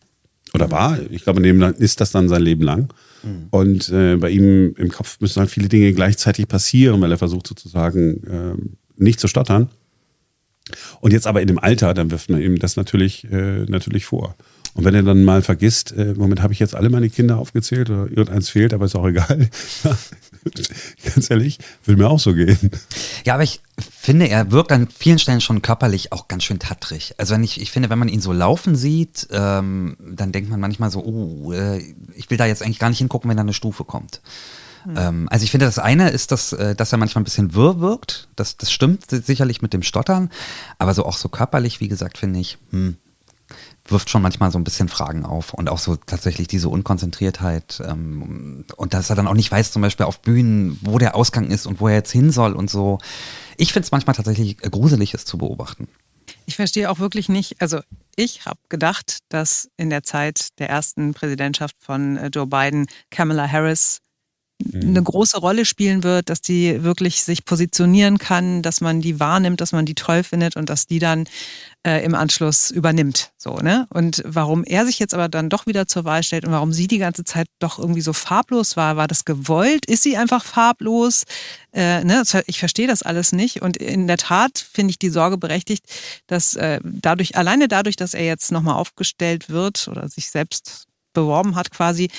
oder 0.54 0.70
war. 0.70 1.00
Ich 1.10 1.24
glaube, 1.24 1.40
neben 1.40 1.60
ist 1.62 2.00
das 2.00 2.12
dann 2.12 2.28
sein 2.28 2.42
Leben 2.42 2.62
lang. 2.62 2.92
Mhm. 3.24 3.46
Und 3.50 3.88
äh, 3.88 4.14
bei 4.18 4.30
ihm 4.30 4.76
im 4.76 4.88
Kopf 4.88 5.18
müssen 5.18 5.40
halt 5.40 5.50
viele 5.50 5.68
Dinge 5.68 5.92
gleichzeitig 5.94 6.46
passieren, 6.46 7.00
weil 7.00 7.10
er 7.10 7.18
versucht 7.18 7.48
sozusagen 7.48 8.22
äh, 8.22 9.02
nicht 9.02 9.18
zu 9.18 9.26
stottern. 9.26 9.68
Und 11.00 11.12
jetzt 11.12 11.26
aber 11.26 11.40
in 11.40 11.48
dem 11.48 11.58
Alter, 11.58 11.94
dann 11.94 12.10
wirft 12.10 12.30
man 12.30 12.40
ihm 12.40 12.58
das 12.58 12.76
natürlich, 12.76 13.24
äh, 13.30 13.64
natürlich 13.66 14.06
vor. 14.06 14.34
Und 14.74 14.84
wenn 14.84 14.94
er 14.94 15.02
dann 15.02 15.24
mal 15.24 15.42
vergisst, 15.42 15.92
äh, 15.92 16.14
Moment, 16.14 16.40
habe 16.42 16.54
ich 16.54 16.58
jetzt 16.58 16.74
alle 16.74 16.88
meine 16.88 17.10
Kinder 17.10 17.36
aufgezählt 17.36 17.90
oder 17.90 18.04
irgendeins 18.04 18.48
fehlt, 18.48 18.72
aber 18.72 18.86
ist 18.86 18.94
auch 18.94 19.06
egal. 19.06 19.50
Ganz 21.04 21.30
ehrlich, 21.30 21.58
will 21.84 21.96
mir 21.96 22.08
auch 22.08 22.18
so 22.18 22.34
gehen. 22.34 22.70
Ja, 23.24 23.34
aber 23.34 23.42
ich 23.42 23.60
finde, 23.78 24.28
er 24.28 24.50
wirkt 24.50 24.72
an 24.72 24.88
vielen 24.88 25.18
Stellen 25.18 25.40
schon 25.40 25.62
körperlich 25.62 26.12
auch 26.12 26.26
ganz 26.26 26.44
schön 26.44 26.58
tattrig. 26.58 27.14
Also 27.18 27.34
wenn 27.34 27.44
ich, 27.44 27.60
ich 27.60 27.70
finde, 27.70 27.90
wenn 27.90 27.98
man 27.98 28.08
ihn 28.08 28.20
so 28.20 28.32
laufen 28.32 28.74
sieht, 28.74 29.28
ähm, 29.30 29.96
dann 30.00 30.32
denkt 30.32 30.50
man 30.50 30.58
manchmal 30.58 30.90
so, 30.90 31.04
oh, 31.04 31.52
äh, 31.52 31.80
ich 32.16 32.30
will 32.30 32.38
da 32.38 32.46
jetzt 32.46 32.62
eigentlich 32.62 32.80
gar 32.80 32.88
nicht 32.88 32.98
hingucken, 32.98 33.28
wenn 33.30 33.36
da 33.36 33.42
eine 33.42 33.52
Stufe 33.52 33.84
kommt. 33.84 34.20
Mhm. 34.84 35.28
also 35.30 35.44
ich 35.44 35.50
finde, 35.50 35.66
das 35.66 35.78
eine 35.78 36.10
ist, 36.10 36.32
dass, 36.32 36.52
äh, 36.52 36.74
dass 36.74 36.92
er 36.92 36.98
manchmal 36.98 37.22
ein 37.22 37.24
bisschen 37.24 37.54
wirr 37.54 37.80
wirkt. 37.80 38.28
Das, 38.36 38.56
das 38.56 38.72
stimmt 38.72 39.10
sicherlich 39.10 39.62
mit 39.62 39.72
dem 39.72 39.82
Stottern. 39.82 40.30
Aber 40.78 40.94
so 40.94 41.04
auch 41.04 41.16
so 41.16 41.28
körperlich, 41.28 41.80
wie 41.80 41.88
gesagt, 41.88 42.18
finde 42.18 42.40
ich, 42.40 42.58
hm, 42.70 42.96
wirft 43.86 44.10
schon 44.10 44.22
manchmal 44.22 44.50
so 44.50 44.58
ein 44.58 44.64
bisschen 44.64 44.88
Fragen 44.88 45.24
auf 45.24 45.54
und 45.54 45.68
auch 45.68 45.78
so 45.78 45.96
tatsächlich 45.96 46.48
diese 46.48 46.68
Unkonzentriertheit 46.68 47.82
ähm, 47.84 48.64
und 48.76 48.94
dass 48.94 49.10
er 49.10 49.16
dann 49.16 49.26
auch 49.26 49.34
nicht 49.34 49.50
weiß, 49.50 49.72
zum 49.72 49.82
Beispiel 49.82 50.06
auf 50.06 50.20
Bühnen, 50.20 50.78
wo 50.82 50.98
der 50.98 51.14
Ausgang 51.16 51.50
ist 51.50 51.66
und 51.66 51.80
wo 51.80 51.88
er 51.88 51.94
jetzt 51.94 52.12
hin 52.12 52.30
soll 52.30 52.52
und 52.52 52.70
so. 52.70 52.98
Ich 53.56 53.72
finde 53.72 53.86
es 53.86 53.92
manchmal 53.92 54.14
tatsächlich 54.14 54.58
gruselig, 54.58 55.14
es 55.14 55.24
zu 55.24 55.36
beobachten. 55.36 55.88
Ich 56.46 56.56
verstehe 56.56 56.90
auch 56.90 56.98
wirklich 56.98 57.28
nicht, 57.28 57.60
also 57.60 57.80
ich 58.16 58.46
habe 58.46 58.58
gedacht, 58.68 59.18
dass 59.28 59.68
in 59.76 59.90
der 59.90 60.02
Zeit 60.02 60.48
der 60.58 60.68
ersten 60.68 61.14
Präsidentschaft 61.14 61.76
von 61.80 62.16
äh, 62.16 62.28
Joe 62.28 62.46
Biden 62.46 62.86
Kamala 63.10 63.50
Harris 63.50 64.00
eine 64.74 65.00
mhm. 65.00 65.04
große 65.04 65.38
Rolle 65.38 65.64
spielen 65.64 66.02
wird, 66.02 66.28
dass 66.28 66.40
die 66.40 66.82
wirklich 66.82 67.22
sich 67.22 67.44
positionieren 67.44 68.18
kann, 68.18 68.62
dass 68.62 68.80
man 68.80 69.00
die 69.00 69.20
wahrnimmt, 69.20 69.60
dass 69.60 69.72
man 69.72 69.86
die 69.86 69.94
toll 69.94 70.22
findet 70.22 70.56
und 70.56 70.68
dass 70.68 70.86
die 70.86 70.98
dann 70.98 71.26
äh, 71.86 72.04
im 72.04 72.14
Anschluss 72.14 72.70
übernimmt. 72.70 73.32
So, 73.36 73.56
ne? 73.56 73.86
Und 73.90 74.22
warum 74.24 74.64
er 74.64 74.86
sich 74.86 74.98
jetzt 74.98 75.14
aber 75.14 75.28
dann 75.28 75.48
doch 75.48 75.66
wieder 75.66 75.86
zur 75.86 76.04
Wahl 76.04 76.22
stellt 76.22 76.44
und 76.44 76.52
warum 76.52 76.72
sie 76.72 76.86
die 76.86 76.98
ganze 76.98 77.24
Zeit 77.24 77.46
doch 77.58 77.78
irgendwie 77.78 78.00
so 78.00 78.12
farblos 78.12 78.76
war, 78.76 78.96
war 78.96 79.08
das 79.08 79.24
gewollt? 79.24 79.86
Ist 79.86 80.02
sie 80.02 80.16
einfach 80.16 80.44
farblos? 80.44 81.24
Äh, 81.72 82.04
ne? 82.04 82.22
Ich 82.46 82.58
verstehe 82.58 82.86
das 82.86 83.02
alles 83.02 83.32
nicht. 83.32 83.62
Und 83.62 83.76
in 83.76 84.06
der 84.06 84.18
Tat 84.18 84.58
finde 84.58 84.92
ich 84.92 84.98
die 84.98 85.10
Sorge 85.10 85.38
berechtigt, 85.38 85.84
dass 86.26 86.54
äh, 86.54 86.80
dadurch, 86.84 87.36
alleine 87.36 87.68
dadurch, 87.68 87.96
dass 87.96 88.14
er 88.14 88.24
jetzt 88.24 88.52
nochmal 88.52 88.76
aufgestellt 88.76 89.48
wird 89.50 89.88
oder 89.88 90.08
sich 90.08 90.30
selbst 90.30 90.86
beworben 91.12 91.56
hat 91.56 91.70
quasi, 91.70 92.10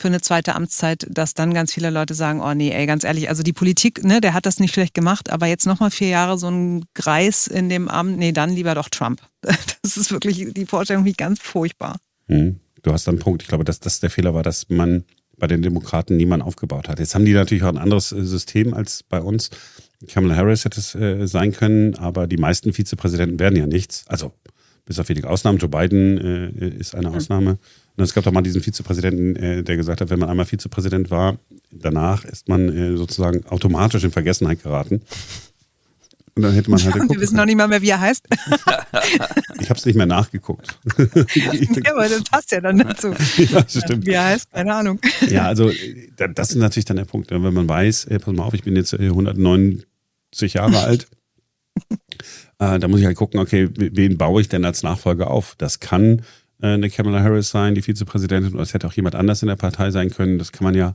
für 0.00 0.08
eine 0.08 0.20
zweite 0.20 0.54
Amtszeit, 0.54 1.06
dass 1.10 1.34
dann 1.34 1.54
ganz 1.54 1.72
viele 1.72 1.90
Leute 1.90 2.14
sagen, 2.14 2.40
oh 2.40 2.54
nee, 2.54 2.70
ey, 2.70 2.86
ganz 2.86 3.04
ehrlich, 3.04 3.28
also 3.28 3.42
die 3.42 3.52
Politik, 3.52 4.02
ne, 4.04 4.20
der 4.20 4.34
hat 4.34 4.46
das 4.46 4.58
nicht 4.58 4.72
schlecht 4.72 4.94
gemacht, 4.94 5.30
aber 5.30 5.46
jetzt 5.46 5.66
nochmal 5.66 5.90
vier 5.90 6.08
Jahre 6.08 6.38
so 6.38 6.48
ein 6.48 6.84
Greis 6.94 7.46
in 7.46 7.68
dem 7.68 7.88
Amt, 7.88 8.18
nee, 8.18 8.32
dann 8.32 8.50
lieber 8.50 8.74
doch 8.74 8.88
Trump. 8.88 9.20
Das 9.82 9.96
ist 9.96 10.12
wirklich 10.12 10.52
die 10.52 10.66
Vorstellung 10.66 11.04
wie 11.04 11.14
ganz 11.14 11.40
furchtbar. 11.40 11.96
Hm, 12.28 12.60
du 12.82 12.92
hast 12.92 13.08
einen 13.08 13.18
Punkt. 13.18 13.42
Ich 13.42 13.48
glaube, 13.48 13.64
dass 13.64 13.80
das 13.80 13.98
der 13.98 14.10
Fehler 14.10 14.34
war, 14.34 14.42
dass 14.42 14.68
man 14.68 15.04
bei 15.38 15.46
den 15.46 15.62
Demokraten 15.62 16.16
niemand 16.16 16.42
aufgebaut 16.42 16.88
hat. 16.88 16.98
Jetzt 17.00 17.14
haben 17.14 17.24
die 17.24 17.32
natürlich 17.32 17.64
auch 17.64 17.68
ein 17.68 17.78
anderes 17.78 18.12
äh, 18.12 18.22
System 18.22 18.74
als 18.74 19.02
bei 19.02 19.20
uns. 19.20 19.50
Kamala 20.06 20.36
Harris 20.36 20.64
hätte 20.64 20.78
es 20.78 20.94
äh, 20.94 21.26
sein 21.26 21.52
können, 21.52 21.94
aber 21.96 22.26
die 22.26 22.36
meisten 22.36 22.72
Vizepräsidenten 22.72 23.40
werden 23.40 23.56
ja 23.56 23.66
nichts. 23.66 24.04
Also 24.06 24.34
bis 24.84 24.98
auf 24.98 25.08
wenige 25.08 25.28
Ausnahmen. 25.28 25.58
Joe 25.58 25.68
Biden 25.68 26.18
äh, 26.18 26.68
ist 26.68 26.94
eine 26.94 27.10
Ausnahme. 27.10 27.58
Und 28.00 28.04
es 28.04 28.14
gab 28.14 28.24
doch 28.24 28.32
mal 28.32 28.40
diesen 28.40 28.62
Vizepräsidenten, 28.62 29.36
äh, 29.36 29.62
der 29.62 29.76
gesagt 29.76 30.00
hat, 30.00 30.08
wenn 30.08 30.18
man 30.18 30.30
einmal 30.30 30.46
Vizepräsident 30.46 31.10
war, 31.10 31.36
danach 31.70 32.24
ist 32.24 32.48
man 32.48 32.74
äh, 32.74 32.96
sozusagen 32.96 33.44
automatisch 33.44 34.02
in 34.04 34.10
Vergessenheit 34.10 34.62
geraten. 34.62 35.02
Und 36.34 36.42
dann 36.44 36.54
hätte 36.54 36.70
man 36.70 36.82
halt. 36.82 36.94
Wir 37.10 37.20
wissen 37.20 37.36
noch 37.36 37.44
nicht 37.44 37.58
mal 37.58 37.68
mehr, 37.68 37.82
wie 37.82 37.90
er 37.90 38.00
heißt. 38.00 38.26
ich 39.60 39.68
habe 39.68 39.78
es 39.78 39.84
nicht 39.84 39.96
mehr 39.96 40.06
nachgeguckt. 40.06 40.78
ja, 40.96 41.92
aber 41.92 42.08
das 42.08 42.24
passt 42.24 42.52
ja 42.52 42.62
dann 42.62 42.78
dazu. 42.78 43.08
ja, 43.36 43.68
stimmt. 43.68 44.06
Wie 44.06 44.12
er 44.12 44.24
heißt, 44.24 44.50
keine 44.50 44.74
Ahnung. 44.74 44.98
Ja, 45.28 45.44
also 45.44 45.70
das 46.16 46.52
ist 46.52 46.56
natürlich 46.56 46.86
dann 46.86 46.96
der 46.96 47.04
Punkt. 47.04 47.30
Wenn 47.30 47.42
man 47.42 47.68
weiß, 47.68 48.06
ey, 48.06 48.18
pass 48.18 48.34
mal 48.34 48.44
auf, 48.44 48.54
ich 48.54 48.62
bin 48.62 48.76
jetzt 48.76 48.94
190 48.94 49.84
Jahre 50.54 50.78
alt. 50.84 51.06
Äh, 52.58 52.78
da 52.78 52.88
muss 52.88 53.00
ich 53.00 53.04
halt 53.04 53.18
gucken, 53.18 53.40
okay, 53.40 53.68
wen 53.74 54.16
baue 54.16 54.40
ich 54.40 54.48
denn 54.48 54.64
als 54.64 54.82
Nachfolger 54.82 55.30
auf? 55.30 55.54
Das 55.58 55.80
kann 55.80 56.20
äh, 56.20 56.22
eine 56.60 56.90
Kamala 56.90 57.22
Harris 57.22 57.50
sein, 57.50 57.74
die 57.74 57.82
Vizepräsidentin, 57.82 58.54
oder 58.54 58.62
es 58.62 58.74
hätte 58.74 58.86
auch 58.86 58.92
jemand 58.92 59.14
anders 59.14 59.42
in 59.42 59.48
der 59.48 59.56
Partei 59.56 59.90
sein 59.90 60.10
können. 60.10 60.38
Das 60.38 60.52
kann 60.52 60.64
man 60.64 60.74
ja, 60.74 60.94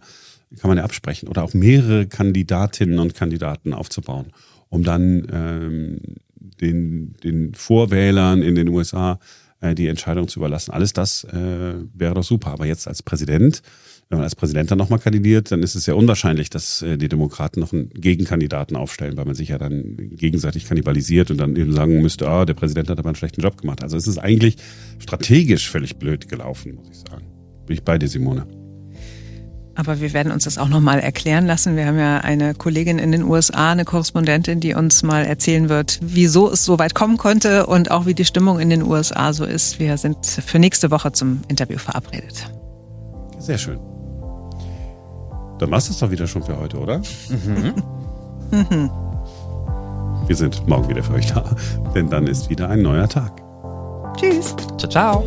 kann 0.59 0.69
man 0.69 0.77
ja 0.77 0.83
absprechen. 0.83 1.27
Oder 1.27 1.43
auch 1.43 1.53
mehrere 1.53 2.05
Kandidatinnen 2.05 2.99
und 2.99 3.15
Kandidaten 3.15 3.73
aufzubauen 3.73 4.31
um 4.69 4.83
dann 4.83 5.27
ähm, 5.31 5.99
den, 6.61 7.15
den 7.23 7.53
Vorwählern 7.53 8.41
in 8.41 8.55
den 8.55 8.67
USA 8.69 9.19
äh, 9.61 9.75
die 9.75 9.87
Entscheidung 9.87 10.27
zu 10.27 10.39
überlassen. 10.39 10.71
Alles 10.71 10.93
das 10.93 11.23
äh, 11.25 11.75
wäre 11.93 12.13
doch 12.13 12.23
super. 12.23 12.51
Aber 12.51 12.65
jetzt 12.65 12.87
als 12.87 13.03
Präsident, 13.03 13.61
wenn 14.09 14.19
man 14.19 14.23
als 14.23 14.35
Präsident 14.35 14.69
dann 14.69 14.77
nochmal 14.77 14.99
kandidiert, 14.99 15.51
dann 15.51 15.63
ist 15.63 15.73
es 15.73 15.85
sehr 15.85 15.97
unwahrscheinlich, 15.97 16.49
dass 16.51 16.81
äh, 16.83 16.97
die 16.97 17.09
Demokraten 17.09 17.59
noch 17.59 17.73
einen 17.73 17.89
Gegenkandidaten 17.89 18.77
aufstellen, 18.77 19.17
weil 19.17 19.25
man 19.25 19.33
sich 19.33 19.49
ja 19.49 19.57
dann 19.57 19.97
gegenseitig 20.11 20.65
kannibalisiert 20.65 21.31
und 21.31 21.37
dann 21.37 21.55
eben 21.55 21.73
sagen 21.73 22.01
müsste, 22.01 22.27
ah, 22.27 22.45
der 22.45 22.53
Präsident 22.53 22.89
hat 22.89 22.99
aber 22.99 23.09
einen 23.09 23.15
schlechten 23.15 23.41
Job 23.41 23.59
gemacht. 23.59 23.81
Also 23.81 23.97
es 23.97 24.05
ist 24.07 24.19
eigentlich 24.19 24.57
strategisch 24.99 25.69
völlig 25.69 25.97
blöd 25.97 26.29
gelaufen, 26.29 26.75
muss 26.75 26.89
ich 26.91 26.97
sagen. 26.97 27.25
Bin 27.65 27.75
ich 27.75 27.83
bei 27.83 27.97
dir, 27.97 28.07
Simone. 28.07 28.45
Aber 29.73 29.99
wir 29.99 30.13
werden 30.13 30.31
uns 30.31 30.45
das 30.45 30.57
auch 30.57 30.69
nochmal 30.69 30.99
erklären 30.99 31.45
lassen. 31.45 31.75
Wir 31.75 31.87
haben 31.87 31.99
ja 31.99 32.19
eine 32.19 32.53
Kollegin 32.53 32.97
in 32.97 33.11
den 33.11 33.23
USA, 33.23 33.71
eine 33.71 33.83
Korrespondentin, 33.83 34.61
die 34.61 34.73
uns 34.73 35.03
mal 35.03 35.25
erzählen 35.25 35.67
wird, 35.67 35.99
wieso 36.01 36.49
es 36.49 36.63
so 36.63 36.79
weit 36.79 36.95
kommen 36.95 37.17
konnte 37.17 37.65
und 37.65 37.91
auch 37.91 38.05
wie 38.05 38.13
die 38.13 38.23
Stimmung 38.23 38.59
in 38.59 38.69
den 38.69 38.83
USA 38.83 39.33
so 39.33 39.43
ist. 39.43 39.79
Wir 39.79 39.97
sind 39.97 40.25
für 40.25 40.59
nächste 40.59 40.91
Woche 40.91 41.11
zum 41.11 41.41
Interview 41.49 41.77
verabredet. 41.77 42.49
Sehr 43.37 43.57
schön. 43.57 43.94
Dann 45.59 45.71
war 45.71 45.77
es 45.77 45.87
das 45.87 45.99
doch 45.99 46.11
wieder 46.11 46.27
schon 46.27 46.43
für 46.43 46.57
heute, 46.57 46.77
oder? 46.77 46.99
Mhm. 47.29 47.73
Wir 50.27 50.35
sind 50.35 50.67
morgen 50.67 50.89
wieder 50.89 51.03
für 51.03 51.13
euch 51.13 51.27
da, 51.27 51.43
denn 51.93 52.09
dann 52.09 52.27
ist 52.27 52.49
wieder 52.49 52.69
ein 52.69 52.81
neuer 52.81 53.07
Tag. 53.07 53.31
Tschüss. 54.17 54.55
Ciao, 54.77 54.89
ciao. 54.89 55.23